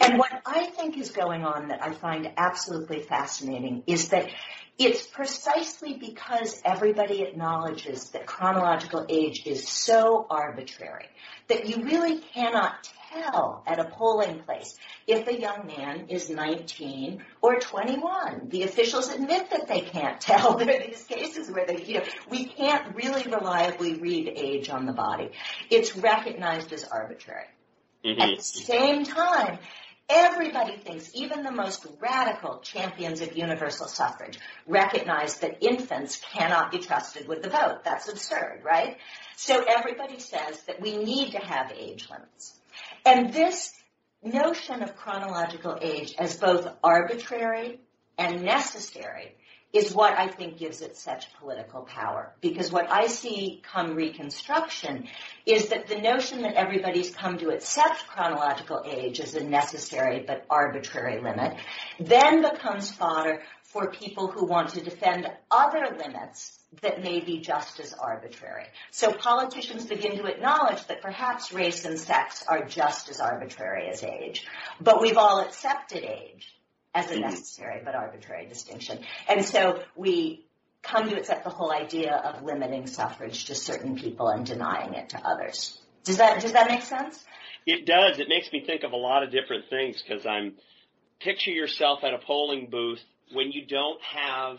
And 0.00 0.18
what 0.18 0.32
I 0.46 0.66
think 0.66 0.96
is 0.96 1.10
going 1.10 1.44
on 1.44 1.68
that 1.68 1.82
I 1.82 1.92
find 1.92 2.30
absolutely 2.36 3.00
fascinating 3.00 3.82
is 3.86 4.10
that 4.10 4.28
It's 4.76 5.06
precisely 5.06 5.94
because 5.94 6.60
everybody 6.64 7.22
acknowledges 7.22 8.10
that 8.10 8.26
chronological 8.26 9.06
age 9.08 9.46
is 9.46 9.68
so 9.68 10.26
arbitrary 10.28 11.06
that 11.46 11.66
you 11.68 11.84
really 11.84 12.18
cannot 12.18 12.90
tell 13.14 13.62
at 13.66 13.78
a 13.78 13.84
polling 13.84 14.40
place 14.40 14.76
if 15.06 15.26
a 15.26 15.40
young 15.40 15.66
man 15.66 16.06
is 16.08 16.30
19 16.30 17.22
or 17.40 17.60
21. 17.60 18.48
The 18.48 18.62
officials 18.64 19.12
admit 19.12 19.50
that 19.50 19.68
they 19.68 19.80
can't 19.80 20.20
tell. 20.20 20.58
There 20.64 20.76
are 20.76 20.86
these 20.86 21.04
cases 21.04 21.50
where 21.50 21.66
they, 21.66 21.84
you 21.84 21.98
know, 21.98 22.04
we 22.30 22.46
can't 22.46 22.94
really 22.94 23.24
reliably 23.24 23.94
read 23.94 24.28
age 24.28 24.70
on 24.70 24.86
the 24.86 24.92
body. 24.92 25.30
It's 25.70 25.96
recognized 25.96 26.72
as 26.72 26.84
arbitrary. 26.84 27.46
Mm-hmm. 28.04 28.20
At 28.20 28.36
the 28.38 28.42
same 28.42 29.04
time, 29.04 29.58
Everybody 30.08 30.76
thinks, 30.76 31.10
even 31.14 31.42
the 31.42 31.50
most 31.50 31.86
radical 31.98 32.58
champions 32.58 33.22
of 33.22 33.38
universal 33.38 33.88
suffrage, 33.88 34.38
recognize 34.66 35.38
that 35.38 35.64
infants 35.64 36.20
cannot 36.34 36.70
be 36.70 36.78
trusted 36.78 37.26
with 37.26 37.42
the 37.42 37.48
vote. 37.48 37.84
That's 37.84 38.10
absurd, 38.10 38.60
right? 38.62 38.98
So 39.36 39.64
everybody 39.66 40.18
says 40.18 40.62
that 40.64 40.82
we 40.82 40.98
need 40.98 41.32
to 41.32 41.38
have 41.38 41.72
age 41.72 42.10
limits. 42.10 42.60
And 43.04 43.32
this 43.32 43.72
notion 44.22 44.82
of 44.82 44.96
chronological 44.96 45.78
age 45.80 46.14
as 46.18 46.36
both 46.36 46.66
arbitrary 46.82 47.80
and 48.16 48.42
necessary 48.42 49.34
is 49.74 49.92
what 49.92 50.16
I 50.16 50.28
think 50.28 50.56
gives 50.56 50.82
it 50.82 50.96
such 50.96 51.34
political 51.34 51.82
power. 51.82 52.32
Because 52.40 52.70
what 52.70 52.88
I 52.88 53.08
see 53.08 53.60
come 53.64 53.96
Reconstruction 53.96 55.08
is 55.44 55.70
that 55.70 55.88
the 55.88 56.00
notion 56.00 56.42
that 56.42 56.54
everybody's 56.54 57.12
come 57.12 57.38
to 57.38 57.50
accept 57.50 58.06
chronological 58.06 58.84
age 58.86 59.18
as 59.18 59.34
a 59.34 59.42
necessary 59.42 60.22
but 60.24 60.46
arbitrary 60.48 61.20
limit 61.20 61.56
then 61.98 62.40
becomes 62.40 62.92
fodder 62.92 63.42
for 63.74 63.90
people 63.90 64.28
who 64.28 64.46
want 64.46 64.68
to 64.68 64.80
defend 64.80 65.28
other 65.50 65.96
limits 65.98 66.60
that 66.80 67.02
may 67.02 67.18
be 67.18 67.40
just 67.40 67.80
as 67.80 67.92
arbitrary. 67.92 68.66
So 68.92 69.12
politicians 69.12 69.84
begin 69.84 70.16
to 70.18 70.26
acknowledge 70.26 70.86
that 70.86 71.02
perhaps 71.02 71.52
race 71.52 71.84
and 71.84 71.98
sex 71.98 72.44
are 72.48 72.64
just 72.64 73.10
as 73.10 73.18
arbitrary 73.18 73.88
as 73.88 74.04
age. 74.04 74.46
But 74.80 75.02
we've 75.02 75.18
all 75.18 75.40
accepted 75.40 76.04
age 76.04 76.54
as 76.94 77.10
a 77.10 77.18
necessary 77.18 77.82
but 77.84 77.96
arbitrary 77.96 78.46
distinction. 78.46 79.00
And 79.28 79.44
so 79.44 79.82
we 79.96 80.46
come 80.82 81.10
to 81.10 81.16
accept 81.16 81.42
the 81.42 81.50
whole 81.50 81.72
idea 81.72 82.14
of 82.14 82.44
limiting 82.44 82.86
suffrage 82.86 83.46
to 83.46 83.56
certain 83.56 83.96
people 83.96 84.28
and 84.28 84.46
denying 84.46 84.94
it 84.94 85.08
to 85.08 85.26
others. 85.26 85.76
Does 86.04 86.18
that 86.18 86.40
does 86.40 86.52
that 86.52 86.68
make 86.68 86.82
sense? 86.82 87.24
It 87.66 87.86
does. 87.86 88.20
It 88.20 88.28
makes 88.28 88.52
me 88.52 88.64
think 88.64 88.84
of 88.84 88.92
a 88.92 88.96
lot 88.96 89.24
of 89.24 89.32
different 89.32 89.64
things 89.68 90.00
because 90.00 90.24
I'm 90.26 90.52
picture 91.20 91.50
yourself 91.50 92.04
at 92.04 92.14
a 92.14 92.18
polling 92.18 92.68
booth 92.70 93.00
when 93.34 93.52
you 93.52 93.66
don't 93.66 94.00
have 94.02 94.58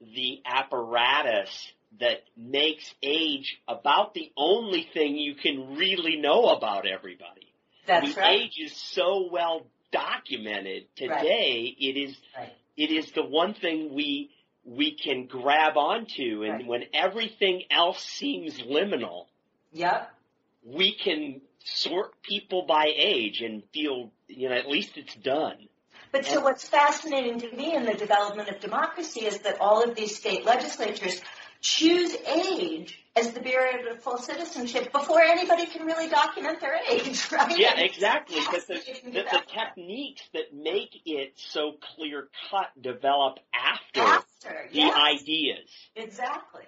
the 0.00 0.40
apparatus 0.44 1.72
that 2.00 2.22
makes 2.36 2.94
age 3.02 3.60
about 3.66 4.14
the 4.14 4.30
only 4.36 4.88
thing 4.92 5.16
you 5.16 5.34
can 5.34 5.76
really 5.76 6.16
know 6.16 6.50
about 6.50 6.86
everybody. 6.86 7.52
That's 7.86 8.14
the 8.14 8.20
right. 8.20 8.40
age 8.42 8.58
is 8.58 8.76
so 8.76 9.28
well 9.32 9.66
documented 9.90 10.84
today. 10.96 11.14
Right. 11.18 11.76
It 11.78 11.96
is 11.98 12.16
right. 12.36 12.52
it 12.76 12.90
is 12.90 13.10
the 13.12 13.24
one 13.24 13.54
thing 13.54 13.94
we 13.94 14.30
we 14.64 14.92
can 14.92 15.26
grab 15.26 15.78
onto, 15.78 16.44
and 16.44 16.66
when 16.66 16.84
everything 16.92 17.62
else 17.70 18.02
seems 18.04 18.58
liminal, 18.58 19.24
yep, 19.72 20.10
we 20.62 20.94
can 20.94 21.40
sort 21.64 22.20
people 22.22 22.66
by 22.66 22.92
age 22.94 23.40
and 23.40 23.62
feel 23.72 24.10
you 24.26 24.50
know 24.50 24.54
at 24.54 24.68
least 24.68 24.96
it's 24.96 25.14
done. 25.14 25.67
But 26.12 26.24
so 26.24 26.40
what's 26.40 26.66
fascinating 26.66 27.40
to 27.40 27.56
me 27.56 27.74
in 27.74 27.84
the 27.84 27.94
development 27.94 28.48
of 28.48 28.60
democracy 28.60 29.26
is 29.26 29.38
that 29.40 29.60
all 29.60 29.82
of 29.82 29.94
these 29.94 30.16
state 30.16 30.44
legislatures 30.44 31.20
choose 31.60 32.14
age 32.26 32.98
as 33.16 33.32
the 33.32 33.40
barrier 33.40 33.82
to 33.82 34.00
full 34.00 34.18
citizenship 34.18 34.92
before 34.92 35.20
anybody 35.20 35.66
can 35.66 35.84
really 35.84 36.08
document 36.08 36.60
their 36.60 36.78
age, 36.88 37.26
right? 37.32 37.58
Yeah, 37.58 37.78
exactly. 37.78 38.38
Because 38.38 38.66
the, 38.66 38.80
the, 39.04 39.10
the, 39.10 39.42
techniques 39.52 40.22
that 40.34 40.54
make 40.54 40.90
it 41.04 41.32
so 41.36 41.72
clear 41.96 42.28
cut 42.50 42.70
develop 42.80 43.38
after, 43.52 44.00
after 44.00 44.68
the 44.72 44.78
yes. 44.78 44.96
ideas. 44.96 45.68
Exactly. 45.96 46.64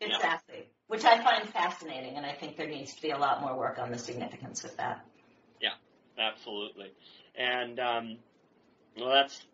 Exactly. 0.00 0.56
Yeah. 0.58 0.64
Which 0.86 1.04
I 1.04 1.22
find 1.22 1.48
fascinating, 1.48 2.16
and 2.16 2.24
I 2.24 2.32
think 2.32 2.56
there 2.56 2.68
needs 2.68 2.94
to 2.94 3.02
be 3.02 3.10
a 3.10 3.18
lot 3.18 3.42
more 3.42 3.58
work 3.58 3.78
on 3.78 3.90
the 3.90 3.98
significance 3.98 4.64
of 4.64 4.76
that. 4.76 5.04
Yeah, 5.60 5.74
absolutely. 6.18 6.92
And 7.36 7.78
um, 7.78 8.18
well, 8.98 9.10
that's 9.10 9.44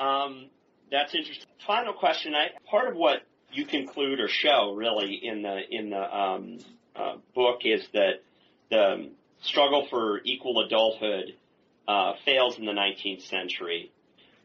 um, 0.00 0.46
that's 0.90 1.14
interesting. 1.14 1.46
Final 1.66 1.92
question. 1.92 2.34
I 2.34 2.50
part 2.70 2.88
of 2.88 2.96
what 2.96 3.22
you 3.52 3.64
conclude 3.64 4.20
or 4.20 4.28
show 4.28 4.74
really 4.74 5.14
in 5.22 5.42
the 5.42 5.60
in 5.70 5.90
the 5.90 6.16
um, 6.16 6.58
uh, 6.96 7.16
book 7.34 7.60
is 7.64 7.86
that 7.92 8.22
the 8.70 9.10
struggle 9.42 9.86
for 9.88 10.20
equal 10.24 10.60
adulthood 10.60 11.34
uh, 11.86 12.14
fails 12.24 12.58
in 12.58 12.64
the 12.64 12.72
19th 12.72 13.28
century. 13.28 13.90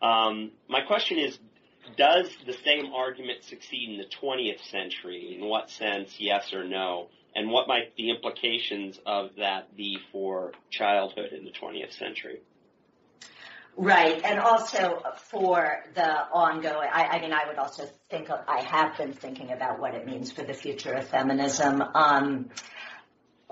Um, 0.02 0.52
my 0.68 0.82
question 0.82 1.18
is, 1.18 1.38
does 1.98 2.30
the 2.46 2.56
same 2.66 2.94
argument 2.94 3.44
succeed 3.44 3.90
in 3.90 3.98
the 3.98 4.06
20th 4.22 4.62
century? 4.70 5.38
In 5.38 5.46
what 5.46 5.70
sense, 5.70 6.16
yes 6.18 6.54
or 6.54 6.64
no? 6.64 7.08
And 7.36 7.50
what 7.50 7.68
might 7.68 7.96
the 7.96 8.10
implications 8.10 9.00
of 9.06 9.32
that 9.38 9.76
be 9.76 9.98
for 10.12 10.52
childhood 10.70 11.32
in 11.32 11.46
the 11.46 11.52
20th 11.52 11.98
century? 11.98 12.42
Right, 13.78 14.22
and 14.26 14.40
also 14.40 15.02
for 15.30 15.86
the 15.96 16.28
ongoing, 16.34 16.90
I, 16.92 17.06
I, 17.06 17.22
mean, 17.22 17.32
I 17.32 17.48
would 17.48 17.58
also 17.58 17.86
think, 18.10 18.30
of, 18.30 18.40
I 18.46 18.62
have 18.62 18.98
been 18.98 19.14
thinking 19.14 19.52
about 19.52 19.80
what 19.80 19.96
it 19.96 20.06
means 20.06 20.32
for 20.32 20.44
the 20.44 20.54
future 20.54 20.92
of 20.92 21.08
feminism. 21.08 21.82
Um, 21.82 22.50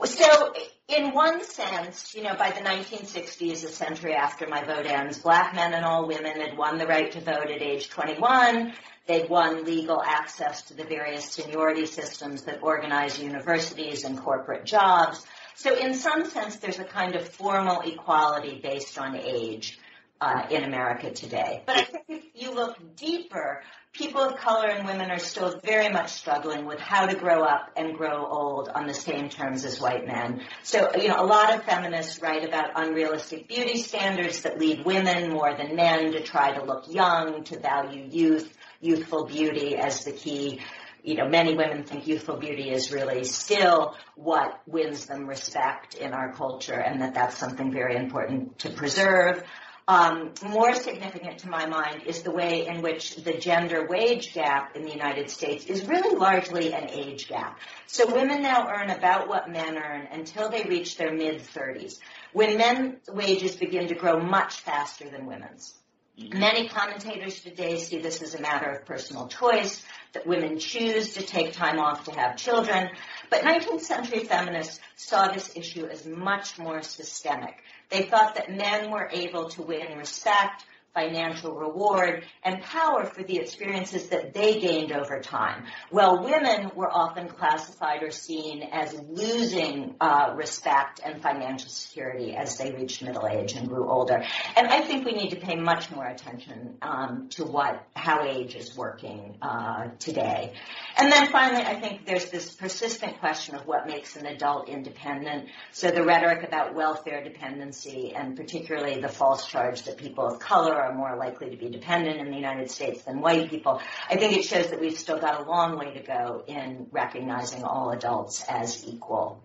so, 0.03 0.53
in 0.89 1.13
one 1.13 1.43
sense, 1.43 2.13
you 2.13 2.23
know, 2.23 2.35
by 2.35 2.51
the 2.51 2.59
1960s, 2.59 3.63
a 3.63 3.69
century 3.69 4.13
after 4.13 4.47
my 4.47 4.63
vote 4.63 4.85
ends, 4.85 5.17
black 5.17 5.55
men 5.55 5.73
and 5.73 5.85
all 5.85 6.07
women 6.07 6.39
had 6.39 6.57
won 6.57 6.77
the 6.77 6.85
right 6.85 7.11
to 7.13 7.21
vote 7.21 7.49
at 7.49 7.61
age 7.61 7.89
21. 7.89 8.73
They'd 9.07 9.29
won 9.29 9.63
legal 9.63 10.01
access 10.03 10.61
to 10.63 10.73
the 10.73 10.83
various 10.83 11.31
seniority 11.31 11.85
systems 11.85 12.43
that 12.43 12.61
organize 12.61 13.17
universities 13.19 14.03
and 14.03 14.19
corporate 14.19 14.65
jobs. 14.65 15.25
So 15.55 15.75
in 15.75 15.93
some 15.93 16.25
sense, 16.25 16.57
there's 16.57 16.79
a 16.79 16.83
kind 16.83 17.15
of 17.15 17.27
formal 17.27 17.81
equality 17.81 18.59
based 18.61 18.99
on 18.99 19.15
age 19.15 19.79
uh, 20.19 20.47
in 20.49 20.63
America 20.63 21.11
today. 21.11 21.63
But 21.65 21.77
I 21.77 21.83
think 21.83 22.05
if 22.09 22.23
you 22.33 22.53
look 22.53 22.77
deeper, 22.95 23.63
people 23.93 24.21
of 24.21 24.37
color 24.37 24.67
and 24.67 24.87
women 24.87 25.11
are 25.11 25.19
still 25.19 25.59
very 25.63 25.89
much 25.89 26.11
struggling 26.11 26.65
with 26.65 26.79
how 26.79 27.05
to 27.05 27.15
grow 27.15 27.43
up 27.43 27.71
and 27.75 27.95
grow 27.95 28.25
old 28.25 28.69
on 28.69 28.87
the 28.87 28.93
same 28.93 29.29
terms 29.29 29.65
as 29.65 29.79
white 29.79 30.05
men. 30.05 30.41
So, 30.63 30.91
you 30.95 31.07
know, 31.07 31.21
a 31.21 31.25
lot 31.25 31.53
of 31.53 31.63
feminists 31.63 32.21
write 32.21 32.47
about 32.47 32.71
unrealistic 32.75 33.47
beauty 33.47 33.77
standards 33.77 34.41
that 34.41 34.59
lead 34.59 34.85
women 34.85 35.31
more 35.31 35.55
than 35.55 35.75
men 35.75 36.11
to 36.11 36.21
try 36.21 36.57
to 36.57 36.63
look 36.63 36.85
young, 36.87 37.43
to 37.45 37.59
value 37.59 38.07
youth, 38.09 38.55
youthful 38.81 39.25
beauty 39.25 39.75
as 39.75 40.03
the 40.03 40.11
key 40.11 40.61
you 41.03 41.15
know, 41.15 41.29
many 41.29 41.55
women 41.55 41.85
think 41.85 42.05
youthful 42.05 42.35
beauty 42.35 42.69
is 42.69 42.91
really 42.91 43.23
still 43.23 43.95
what 44.15 44.61
wins 44.67 45.05
them 45.05 45.25
respect 45.25 45.95
in 45.95 46.11
our 46.11 46.33
culture 46.33 46.73
and 46.73 47.01
that 47.01 47.13
that's 47.13 47.37
something 47.37 47.71
very 47.71 47.95
important 47.95 48.59
to 48.59 48.69
preserve. 48.71 49.41
Um, 49.89 50.33
more 50.43 50.73
significant 50.73 51.39
to 51.39 51.49
my 51.49 51.65
mind 51.65 52.03
is 52.05 52.21
the 52.21 52.31
way 52.31 52.67
in 52.67 52.81
which 52.81 53.15
the 53.15 53.37
gender 53.37 53.87
wage 53.87 54.33
gap 54.33 54.75
in 54.75 54.83
the 54.83 54.91
United 54.91 55.29
States 55.29 55.65
is 55.65 55.85
really 55.85 56.13
largely 56.17 56.73
an 56.73 56.89
age 56.89 57.29
gap. 57.29 57.57
So 57.85 58.13
women 58.13 58.41
now 58.41 58.67
earn 58.69 58.89
about 58.89 59.29
what 59.29 59.49
men 59.49 59.77
earn 59.77 60.09
until 60.11 60.49
they 60.49 60.63
reach 60.63 60.97
their 60.97 61.13
mid 61.13 61.41
30s, 61.41 61.99
when 62.33 62.57
men's 62.57 63.07
wages 63.07 63.55
begin 63.55 63.87
to 63.87 63.95
grow 63.95 64.19
much 64.19 64.59
faster 64.59 65.09
than 65.09 65.25
women's. 65.25 65.73
Many 66.17 66.67
commentators 66.67 67.41
today 67.41 67.77
see 67.77 67.99
this 67.99 68.23
as 68.23 68.33
a 68.33 68.41
matter 68.41 68.71
of 68.71 68.85
personal 68.85 69.27
choice, 69.27 69.85
that 70.13 70.25
women 70.25 70.57
choose 70.57 71.13
to 71.13 71.21
take 71.21 71.53
time 71.53 71.77
off 71.79 72.05
to 72.05 72.11
have 72.11 72.37
children. 72.37 72.89
But 73.29 73.43
19th 73.43 73.81
century 73.81 74.23
feminists 74.23 74.79
saw 74.95 75.31
this 75.31 75.55
issue 75.55 75.85
as 75.85 76.07
much 76.07 76.57
more 76.57 76.81
systemic. 76.81 77.61
They 77.89 78.03
thought 78.03 78.35
that 78.35 78.51
men 78.51 78.91
were 78.91 79.09
able 79.11 79.49
to 79.49 79.61
win 79.61 79.97
respect, 79.97 80.65
financial 80.97 81.53
reward, 81.53 82.23
and 82.43 82.59
power 82.63 83.05
for 83.05 83.21
the 83.21 83.37
experiences 83.37 84.09
that 84.09 84.33
they 84.33 84.59
gained 84.59 84.91
over 84.91 85.19
time. 85.19 85.65
Well, 85.91 86.23
women 86.23 86.71
were 86.75 86.91
often 86.91 87.27
classified 87.27 88.01
or 88.01 88.09
seen 88.09 88.63
as 88.63 88.99
losing 89.07 89.95
uh, 90.01 90.33
respect 90.35 90.99
and 91.05 91.21
financial 91.21 91.69
security 91.69 92.35
as 92.35 92.57
they 92.57 92.71
reached 92.71 93.03
middle 93.03 93.27
age 93.27 93.53
and 93.53 93.67
grew 93.69 93.87
older. 93.87 94.23
And 94.55 94.67
I 94.69 94.81
think 94.81 95.05
we 95.05 95.11
need 95.11 95.29
to 95.29 95.35
pay 95.35 95.55
much 95.55 95.91
more 95.91 96.07
attention 96.07 96.77
um, 96.81 97.27
to 97.31 97.43
what 97.43 97.85
how 97.95 98.23
age 98.23 98.55
is 98.55 98.75
working 98.75 99.37
uh, 99.43 99.89
today. 99.99 100.53
And 100.97 101.11
then 101.11 101.27
finally, 101.27 101.61
I 101.61 101.79
think 101.79 102.07
there's 102.07 102.31
this 102.31 102.53
persistent 102.55 103.19
question 103.19 103.53
of 103.53 103.67
what 103.67 103.85
makes 103.85 104.15
an 104.15 104.25
adult 104.25 104.67
independent. 104.67 105.49
So 105.71 105.91
the 105.91 106.03
rhetoric 106.03 106.41
about 106.47 106.73
welfare 106.73 107.23
dependency 107.23 108.15
and 108.15 108.35
particularly 108.35 108.99
the 108.99 109.09
false 109.09 109.47
charge 109.47 109.83
that 109.83 109.97
people 109.97 110.25
of 110.25 110.39
color 110.39 110.86
are 110.87 110.95
more 110.95 111.15
likely 111.15 111.49
to 111.49 111.57
be 111.57 111.69
dependent 111.69 112.19
in 112.19 112.29
the 112.29 112.35
United 112.35 112.71
States 112.71 113.03
than 113.03 113.21
white 113.21 113.49
people. 113.49 113.81
I 114.09 114.15
think 114.17 114.37
it 114.37 114.43
shows 114.43 114.69
that 114.69 114.79
we've 114.79 114.97
still 114.97 115.19
got 115.19 115.41
a 115.41 115.49
long 115.49 115.77
way 115.77 115.93
to 115.93 116.01
go 116.01 116.43
in 116.47 116.87
recognizing 116.91 117.63
all 117.63 117.91
adults 117.91 118.43
as 118.49 118.85
equal. 118.85 119.41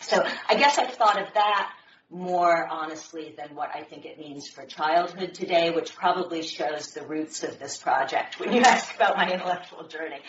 So 0.00 0.24
I 0.48 0.56
guess 0.56 0.78
I've 0.78 0.92
thought 0.92 1.20
of 1.20 1.32
that 1.34 1.72
more 2.10 2.66
honestly 2.66 3.34
than 3.36 3.56
what 3.56 3.70
I 3.74 3.82
think 3.82 4.04
it 4.04 4.18
means 4.18 4.48
for 4.48 4.64
childhood 4.64 5.34
today, 5.34 5.70
which 5.70 5.94
probably 5.94 6.42
shows 6.42 6.92
the 6.92 7.06
roots 7.06 7.42
of 7.42 7.58
this 7.58 7.76
project 7.76 8.38
when 8.38 8.52
you 8.52 8.60
ask 8.64 8.94
about 8.94 9.16
my 9.16 9.30
intellectual 9.30 9.86
journey. 9.88 10.20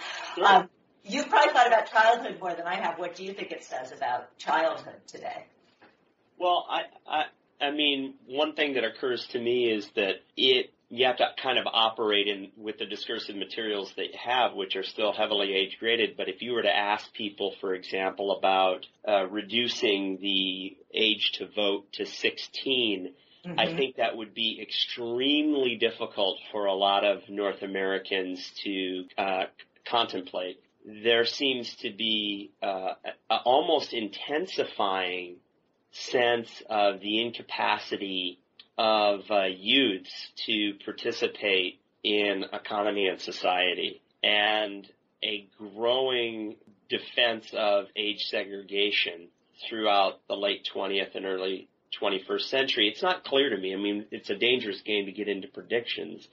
Um, 0.44 0.70
you've 1.04 1.30
probably 1.30 1.54
thought 1.54 1.68
about 1.68 1.92
childhood 1.92 2.40
more 2.40 2.54
than 2.54 2.66
I 2.66 2.76
have. 2.76 2.98
What 2.98 3.16
do 3.16 3.24
you 3.24 3.34
think 3.34 3.52
it 3.52 3.64
says 3.64 3.92
about 3.92 4.36
childhood 4.38 5.02
today? 5.08 5.46
Well, 6.38 6.66
I, 6.70 6.82
I, 7.08 7.24
I 7.62 7.72
mean, 7.72 8.16
one 8.28 8.54
thing 8.54 8.74
that 8.74 8.84
occurs 8.84 9.26
to 9.32 9.40
me 9.40 9.72
is 9.72 9.90
that 9.96 10.16
it 10.36 10.72
you 10.90 11.06
have 11.08 11.18
to 11.18 11.28
kind 11.42 11.58
of 11.58 11.66
operate 11.68 12.28
in 12.28 12.52
with 12.58 12.78
the 12.78 12.86
discursive 12.86 13.36
materials 13.36 13.92
that 13.98 14.06
you 14.06 14.20
have, 14.24 14.54
which 14.54 14.76
are 14.76 14.84
still 14.84 15.12
heavily 15.12 15.54
age 15.54 15.78
graded. 15.80 16.16
But 16.16 16.30
if 16.30 16.42
you 16.42 16.54
were 16.54 16.62
to 16.62 16.76
ask 16.76 17.12
people, 17.14 17.56
for 17.60 17.74
example, 17.74 18.38
about 18.38 18.86
uh, 19.08 19.26
reducing 19.28 20.20
the 20.22 20.78
age 20.94 21.32
to 21.36 21.48
vote 21.48 21.92
to 21.94 22.06
16, 22.06 23.14
mm-hmm. 23.46 23.60
I 23.60 23.76
think 23.76 23.96
that 23.96 24.16
would 24.16 24.36
be 24.36 24.60
extremely 24.62 25.76
difficult 25.76 26.40
for 26.52 26.66
a 26.66 26.74
lot 26.74 27.04
of 27.04 27.28
North 27.30 27.64
Americans 27.64 28.52
to 28.64 29.06
uh, 29.18 29.44
contemplate. 29.90 30.60
There 30.86 31.26
seems 31.26 31.76
to 31.78 31.92
be 31.92 32.52
uh, 32.62 32.94
a, 33.30 33.36
almost 33.44 33.92
intensifying 33.92 35.38
sense 35.96 36.50
of 36.70 37.00
the 37.00 37.22
incapacity 37.22 38.40
of 38.78 39.22
uh, 39.32 39.44
youths 39.46 40.12
to 40.46 40.74
participate 40.84 41.80
in 42.04 42.46
economy 42.52 43.08
and 43.08 43.20
society 43.20 44.02
and 44.22 44.88
a 45.24 45.48
growing 45.58 46.56
defense 46.90 47.48
of 47.54 47.86
age 47.96 48.26
segregation 48.26 49.30
throughout 49.68 50.20
the 50.28 50.36
late 50.36 50.68
20th 50.74 51.16
and 51.16 51.26
early 51.26 51.68
21st 52.02 52.42
century. 52.42 52.90
It's 52.90 53.02
not 53.02 53.24
clear 53.24 53.50
to 53.50 53.58
me. 53.58 53.74
I 53.74 53.78
mean, 53.78 54.06
it's 54.12 54.30
a 54.30 54.36
dangerous 54.36 54.82
game 54.82 55.06
to 55.06 55.12
get 55.12 55.30
into 55.30 55.48
predictions. 55.48 56.28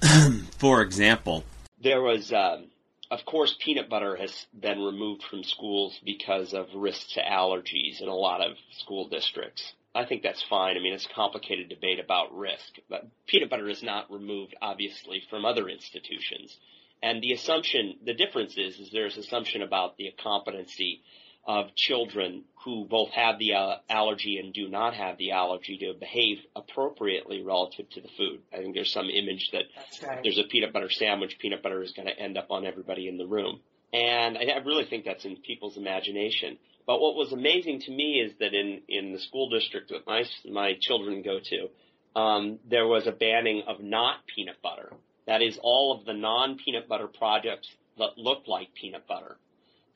For 0.58 0.82
example, 0.82 1.44
there 1.82 2.00
was, 2.00 2.32
um, 2.32 2.66
of 3.10 3.24
course, 3.24 3.54
peanut 3.58 3.88
butter 3.88 4.16
has 4.16 4.46
been 4.58 4.80
removed 4.80 5.22
from 5.24 5.44
schools 5.44 5.98
because 6.04 6.54
of 6.54 6.66
risk 6.74 7.10
to 7.10 7.22
allergies 7.22 8.00
in 8.00 8.08
a 8.08 8.14
lot 8.14 8.40
of 8.40 8.56
school 8.70 9.08
districts. 9.08 9.74
I 9.94 10.04
think 10.04 10.22
that's 10.22 10.42
fine. 10.42 10.76
I 10.76 10.80
mean, 10.80 10.92
it's 10.92 11.06
a 11.06 11.14
complicated 11.14 11.68
debate 11.68 12.00
about 12.00 12.36
risk, 12.36 12.78
but 12.88 13.06
peanut 13.26 13.50
butter 13.50 13.68
is 13.68 13.82
not 13.82 14.10
removed, 14.10 14.56
obviously, 14.60 15.22
from 15.30 15.44
other 15.44 15.68
institutions. 15.68 16.56
And 17.02 17.22
the 17.22 17.32
assumption, 17.32 17.98
the 18.04 18.14
difference 18.14 18.56
is, 18.56 18.80
is 18.80 18.90
there's 18.90 19.16
assumption 19.16 19.62
about 19.62 19.96
the 19.96 20.12
competency 20.22 21.02
of 21.46 21.74
children 21.74 22.44
who 22.64 22.86
both 22.86 23.10
have 23.10 23.38
the 23.38 23.54
uh, 23.54 23.76
allergy 23.90 24.38
and 24.38 24.54
do 24.54 24.68
not 24.68 24.94
have 24.94 25.18
the 25.18 25.32
allergy 25.32 25.76
to 25.76 25.92
behave 25.92 26.38
appropriately 26.56 27.42
relative 27.42 27.88
to 27.90 28.00
the 28.00 28.08
food. 28.16 28.40
I 28.52 28.58
think 28.58 28.74
there's 28.74 28.92
some 28.92 29.10
image 29.10 29.50
that 29.52 29.64
right. 30.06 30.20
there's 30.22 30.38
a 30.38 30.44
peanut 30.44 30.72
butter 30.72 30.90
sandwich, 30.90 31.38
peanut 31.38 31.62
butter 31.62 31.82
is 31.82 31.92
going 31.92 32.08
to 32.08 32.18
end 32.18 32.38
up 32.38 32.46
on 32.50 32.66
everybody 32.66 33.08
in 33.08 33.18
the 33.18 33.26
room. 33.26 33.60
And 33.92 34.38
I, 34.38 34.44
I 34.44 34.58
really 34.64 34.86
think 34.86 35.04
that's 35.04 35.24
in 35.24 35.36
people's 35.36 35.76
imagination. 35.76 36.56
But 36.86 37.00
what 37.00 37.14
was 37.14 37.32
amazing 37.32 37.80
to 37.80 37.90
me 37.90 38.20
is 38.20 38.32
that 38.40 38.54
in, 38.54 38.80
in 38.88 39.12
the 39.12 39.18
school 39.18 39.50
district 39.50 39.90
that 39.90 40.06
my, 40.06 40.24
my 40.50 40.74
children 40.80 41.22
go 41.22 41.38
to, 41.40 42.20
um, 42.20 42.58
there 42.68 42.86
was 42.86 43.06
a 43.06 43.12
banning 43.12 43.64
of 43.66 43.80
not 43.80 44.26
peanut 44.34 44.62
butter. 44.62 44.92
That 45.26 45.42
is 45.42 45.58
all 45.62 45.98
of 45.98 46.04
the 46.04 46.12
non-peanut 46.12 46.88
butter 46.88 47.08
products 47.08 47.68
that 47.98 48.18
looked 48.18 48.48
like 48.48 48.74
peanut 48.74 49.06
butter. 49.06 49.36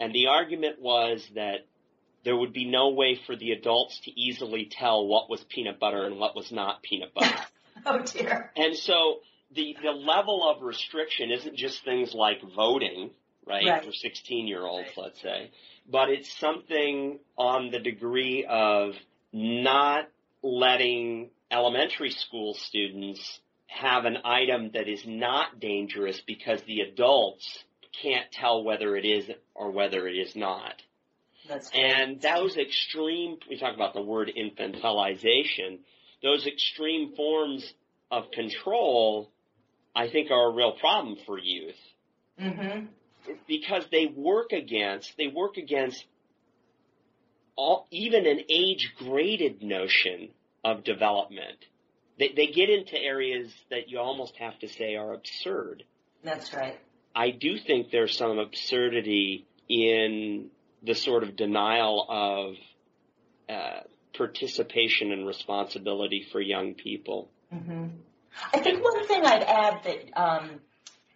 And 0.00 0.12
the 0.12 0.28
argument 0.28 0.80
was 0.80 1.26
that 1.34 1.66
there 2.24 2.36
would 2.36 2.52
be 2.52 2.64
no 2.64 2.90
way 2.90 3.18
for 3.26 3.36
the 3.36 3.52
adults 3.52 4.00
to 4.04 4.10
easily 4.10 4.68
tell 4.70 5.06
what 5.06 5.30
was 5.30 5.42
peanut 5.44 5.78
butter 5.78 6.04
and 6.04 6.18
what 6.18 6.36
was 6.36 6.52
not 6.52 6.82
peanut 6.82 7.14
butter. 7.14 7.36
oh 7.86 8.02
dear. 8.02 8.52
And 8.56 8.76
so 8.76 9.20
the, 9.54 9.76
the 9.82 9.92
level 9.92 10.48
of 10.48 10.62
restriction 10.62 11.30
isn't 11.30 11.56
just 11.56 11.84
things 11.84 12.12
like 12.14 12.38
voting, 12.54 13.10
right, 13.46 13.66
right. 13.66 13.84
for 13.84 13.92
16 13.92 14.46
year 14.46 14.62
olds, 14.62 14.88
right. 14.96 15.04
let's 15.04 15.22
say, 15.22 15.50
but 15.90 16.10
it's 16.10 16.30
something 16.38 17.18
on 17.36 17.70
the 17.70 17.78
degree 17.78 18.44
of 18.48 18.92
not 19.32 20.08
letting 20.42 21.30
elementary 21.50 22.10
school 22.10 22.54
students 22.54 23.40
have 23.66 24.04
an 24.04 24.18
item 24.24 24.70
that 24.74 24.88
is 24.88 25.02
not 25.06 25.60
dangerous 25.60 26.20
because 26.26 26.60
the 26.62 26.80
adults 26.80 27.64
can't 28.02 28.30
tell 28.32 28.62
whether 28.62 28.96
it 28.96 29.04
is 29.04 29.30
or 29.54 29.70
whether 29.70 30.06
it 30.06 30.14
is 30.14 30.34
not. 30.36 30.82
That's 31.48 31.70
and 31.72 32.20
those 32.20 32.56
extreme, 32.56 33.38
we 33.48 33.58
talk 33.58 33.74
about 33.74 33.94
the 33.94 34.02
word 34.02 34.30
infantilization, 34.36 35.78
those 36.22 36.46
extreme 36.46 37.14
forms 37.16 37.72
of 38.10 38.30
control, 38.32 39.30
I 39.94 40.08
think 40.08 40.30
are 40.30 40.50
a 40.50 40.54
real 40.54 40.72
problem 40.72 41.16
for 41.26 41.38
youth. 41.38 41.76
Mm-hmm 42.40 42.86
because 43.46 43.84
they 43.90 44.06
work 44.06 44.52
against 44.52 45.16
they 45.16 45.28
work 45.28 45.56
against 45.56 46.04
all, 47.56 47.86
even 47.90 48.26
an 48.26 48.40
age 48.48 48.92
graded 48.98 49.62
notion 49.62 50.28
of 50.64 50.84
development. 50.84 51.58
They, 52.18 52.32
they 52.34 52.46
get 52.48 52.70
into 52.70 52.96
areas 52.96 53.52
that 53.70 53.88
you 53.88 53.98
almost 53.98 54.36
have 54.36 54.58
to 54.60 54.68
say 54.68 54.96
are 54.96 55.12
absurd. 55.12 55.84
That's 56.22 56.52
right. 56.52 56.78
I 57.18 57.30
do 57.30 57.58
think 57.58 57.90
there's 57.90 58.16
some 58.16 58.38
absurdity 58.38 59.44
in 59.68 60.50
the 60.84 60.94
sort 60.94 61.24
of 61.24 61.34
denial 61.34 62.06
of 62.08 62.54
uh, 63.48 63.80
participation 64.16 65.10
and 65.10 65.26
responsibility 65.26 66.24
for 66.30 66.40
young 66.40 66.74
people. 66.74 67.28
Mm-hmm. 67.52 67.86
I 68.54 68.60
think 68.60 68.84
one 68.84 69.04
thing 69.08 69.24
I'd 69.24 69.42
add 69.42 69.82
that 69.82 70.20
um, 70.22 70.60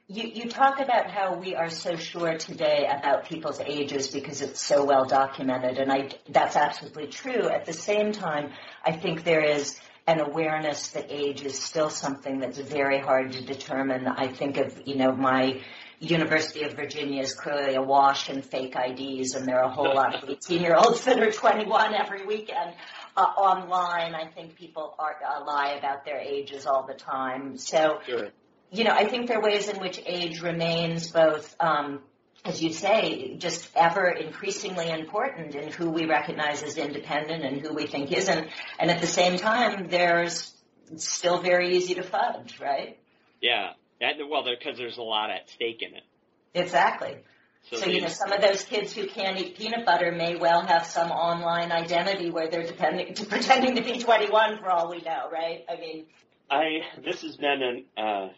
you, 0.08 0.24
you 0.26 0.48
talk 0.48 0.80
about 0.80 1.08
how 1.08 1.36
we 1.36 1.54
are 1.54 1.70
so 1.70 1.94
sure 1.94 2.36
today 2.36 2.90
about 2.92 3.28
people's 3.28 3.60
ages 3.60 4.08
because 4.08 4.42
it's 4.42 4.60
so 4.60 4.84
well 4.84 5.04
documented, 5.04 5.78
and 5.78 5.92
I, 5.92 6.10
that's 6.28 6.56
absolutely 6.56 7.06
true. 7.06 7.48
At 7.48 7.64
the 7.64 7.72
same 7.72 8.10
time, 8.10 8.50
I 8.84 8.90
think 8.90 9.22
there 9.22 9.44
is 9.44 9.80
an 10.08 10.18
awareness 10.18 10.88
that 10.88 11.06
age 11.10 11.42
is 11.42 11.56
still 11.56 11.90
something 11.90 12.40
that's 12.40 12.58
very 12.58 12.98
hard 12.98 13.30
to 13.34 13.44
determine. 13.44 14.08
I 14.08 14.26
think 14.26 14.56
of, 14.56 14.82
you 14.84 14.96
know, 14.96 15.12
my 15.12 15.60
University 16.02 16.64
of 16.64 16.74
Virginia 16.74 17.22
is 17.22 17.34
clearly 17.34 17.74
awash 17.74 18.28
in 18.28 18.42
fake 18.42 18.74
IDs, 18.76 19.34
and 19.34 19.46
there 19.46 19.60
are 19.60 19.70
a 19.70 19.72
whole 19.72 19.94
lot 19.94 20.14
of 20.14 20.28
18 20.28 20.60
year 20.60 20.74
olds 20.76 21.04
that 21.04 21.18
are 21.20 21.30
21 21.30 21.94
every 21.94 22.26
weekend. 22.26 22.74
Uh, 23.16 23.20
online, 23.20 24.14
I 24.14 24.26
think 24.26 24.56
people 24.56 24.94
are, 24.98 25.16
uh, 25.24 25.44
lie 25.44 25.74
about 25.78 26.04
their 26.04 26.18
ages 26.18 26.66
all 26.66 26.86
the 26.86 26.94
time. 26.94 27.58
So 27.58 28.00
sure 28.06 28.30
you 28.72 28.84
know, 28.84 28.92
I 28.92 29.06
think 29.06 29.28
there 29.28 29.38
are 29.38 29.42
ways 29.42 29.68
in 29.68 29.78
which 29.80 30.00
age 30.06 30.40
remains 30.40 31.10
both, 31.10 31.54
um, 31.60 32.00
as 32.44 32.62
you 32.62 32.72
say, 32.72 33.36
just 33.36 33.70
ever 33.76 34.08
increasingly 34.08 34.90
important 34.90 35.54
in 35.54 35.70
who 35.70 35.90
we 35.90 36.06
recognize 36.06 36.62
as 36.62 36.78
independent 36.78 37.44
and 37.44 37.60
who 37.60 37.74
we 37.74 37.86
think 37.86 38.10
isn't. 38.10 38.48
And 38.78 38.90
at 38.90 39.00
the 39.02 39.06
same 39.06 39.36
time, 39.36 39.88
there's 39.88 40.54
still 40.96 41.40
very 41.40 41.76
easy 41.76 41.94
to 41.94 42.02
fudge, 42.02 42.58
right? 42.60 42.98
Yeah. 43.42 43.74
That, 44.02 44.16
well, 44.28 44.44
because 44.44 44.76
there's 44.78 44.98
a 44.98 45.02
lot 45.02 45.30
at 45.30 45.48
stake 45.48 45.80
in 45.80 45.94
it. 45.94 46.02
Exactly. 46.54 47.18
So, 47.70 47.76
so 47.76 47.86
you 47.86 48.00
know, 48.00 48.08
some 48.08 48.32
of 48.32 48.42
those 48.42 48.64
kids 48.64 48.92
who 48.92 49.06
can't 49.06 49.38
eat 49.38 49.56
peanut 49.56 49.86
butter 49.86 50.10
may 50.10 50.34
well 50.34 50.66
have 50.66 50.84
some 50.84 51.12
online 51.12 51.70
identity 51.70 52.28
where 52.30 52.50
they're 52.50 52.66
depending, 52.66 53.14
pretending 53.28 53.76
to 53.76 53.82
be 53.82 54.00
21 54.00 54.58
for 54.58 54.70
all 54.70 54.90
we 54.90 55.00
know, 55.02 55.30
right? 55.32 55.64
I 55.68 55.76
mean, 55.76 56.06
I 56.50 56.80
this 57.04 57.22
has 57.22 57.36
been 57.36 57.62
an 57.62 57.84
uh, 57.96 58.28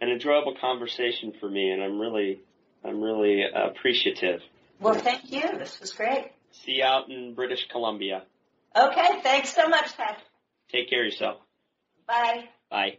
an 0.00 0.08
enjoyable 0.08 0.54
conversation 0.60 1.32
for 1.40 1.50
me, 1.50 1.70
and 1.70 1.82
I'm 1.82 1.98
really, 1.98 2.40
I'm 2.84 3.02
really 3.02 3.42
appreciative. 3.52 4.40
Well, 4.78 4.94
thank 4.94 5.32
you. 5.32 5.42
This 5.58 5.80
was 5.80 5.92
great. 5.92 6.30
See 6.52 6.74
you 6.74 6.84
out 6.84 7.10
in 7.10 7.34
British 7.34 7.66
Columbia. 7.68 8.22
Okay, 8.76 9.20
thanks 9.24 9.52
so 9.52 9.66
much, 9.68 9.96
Pat. 9.96 10.22
Take 10.70 10.88
care 10.88 11.00
of 11.00 11.06
yourself. 11.06 11.38
Bye. 12.06 12.44
Bye. 12.70 12.98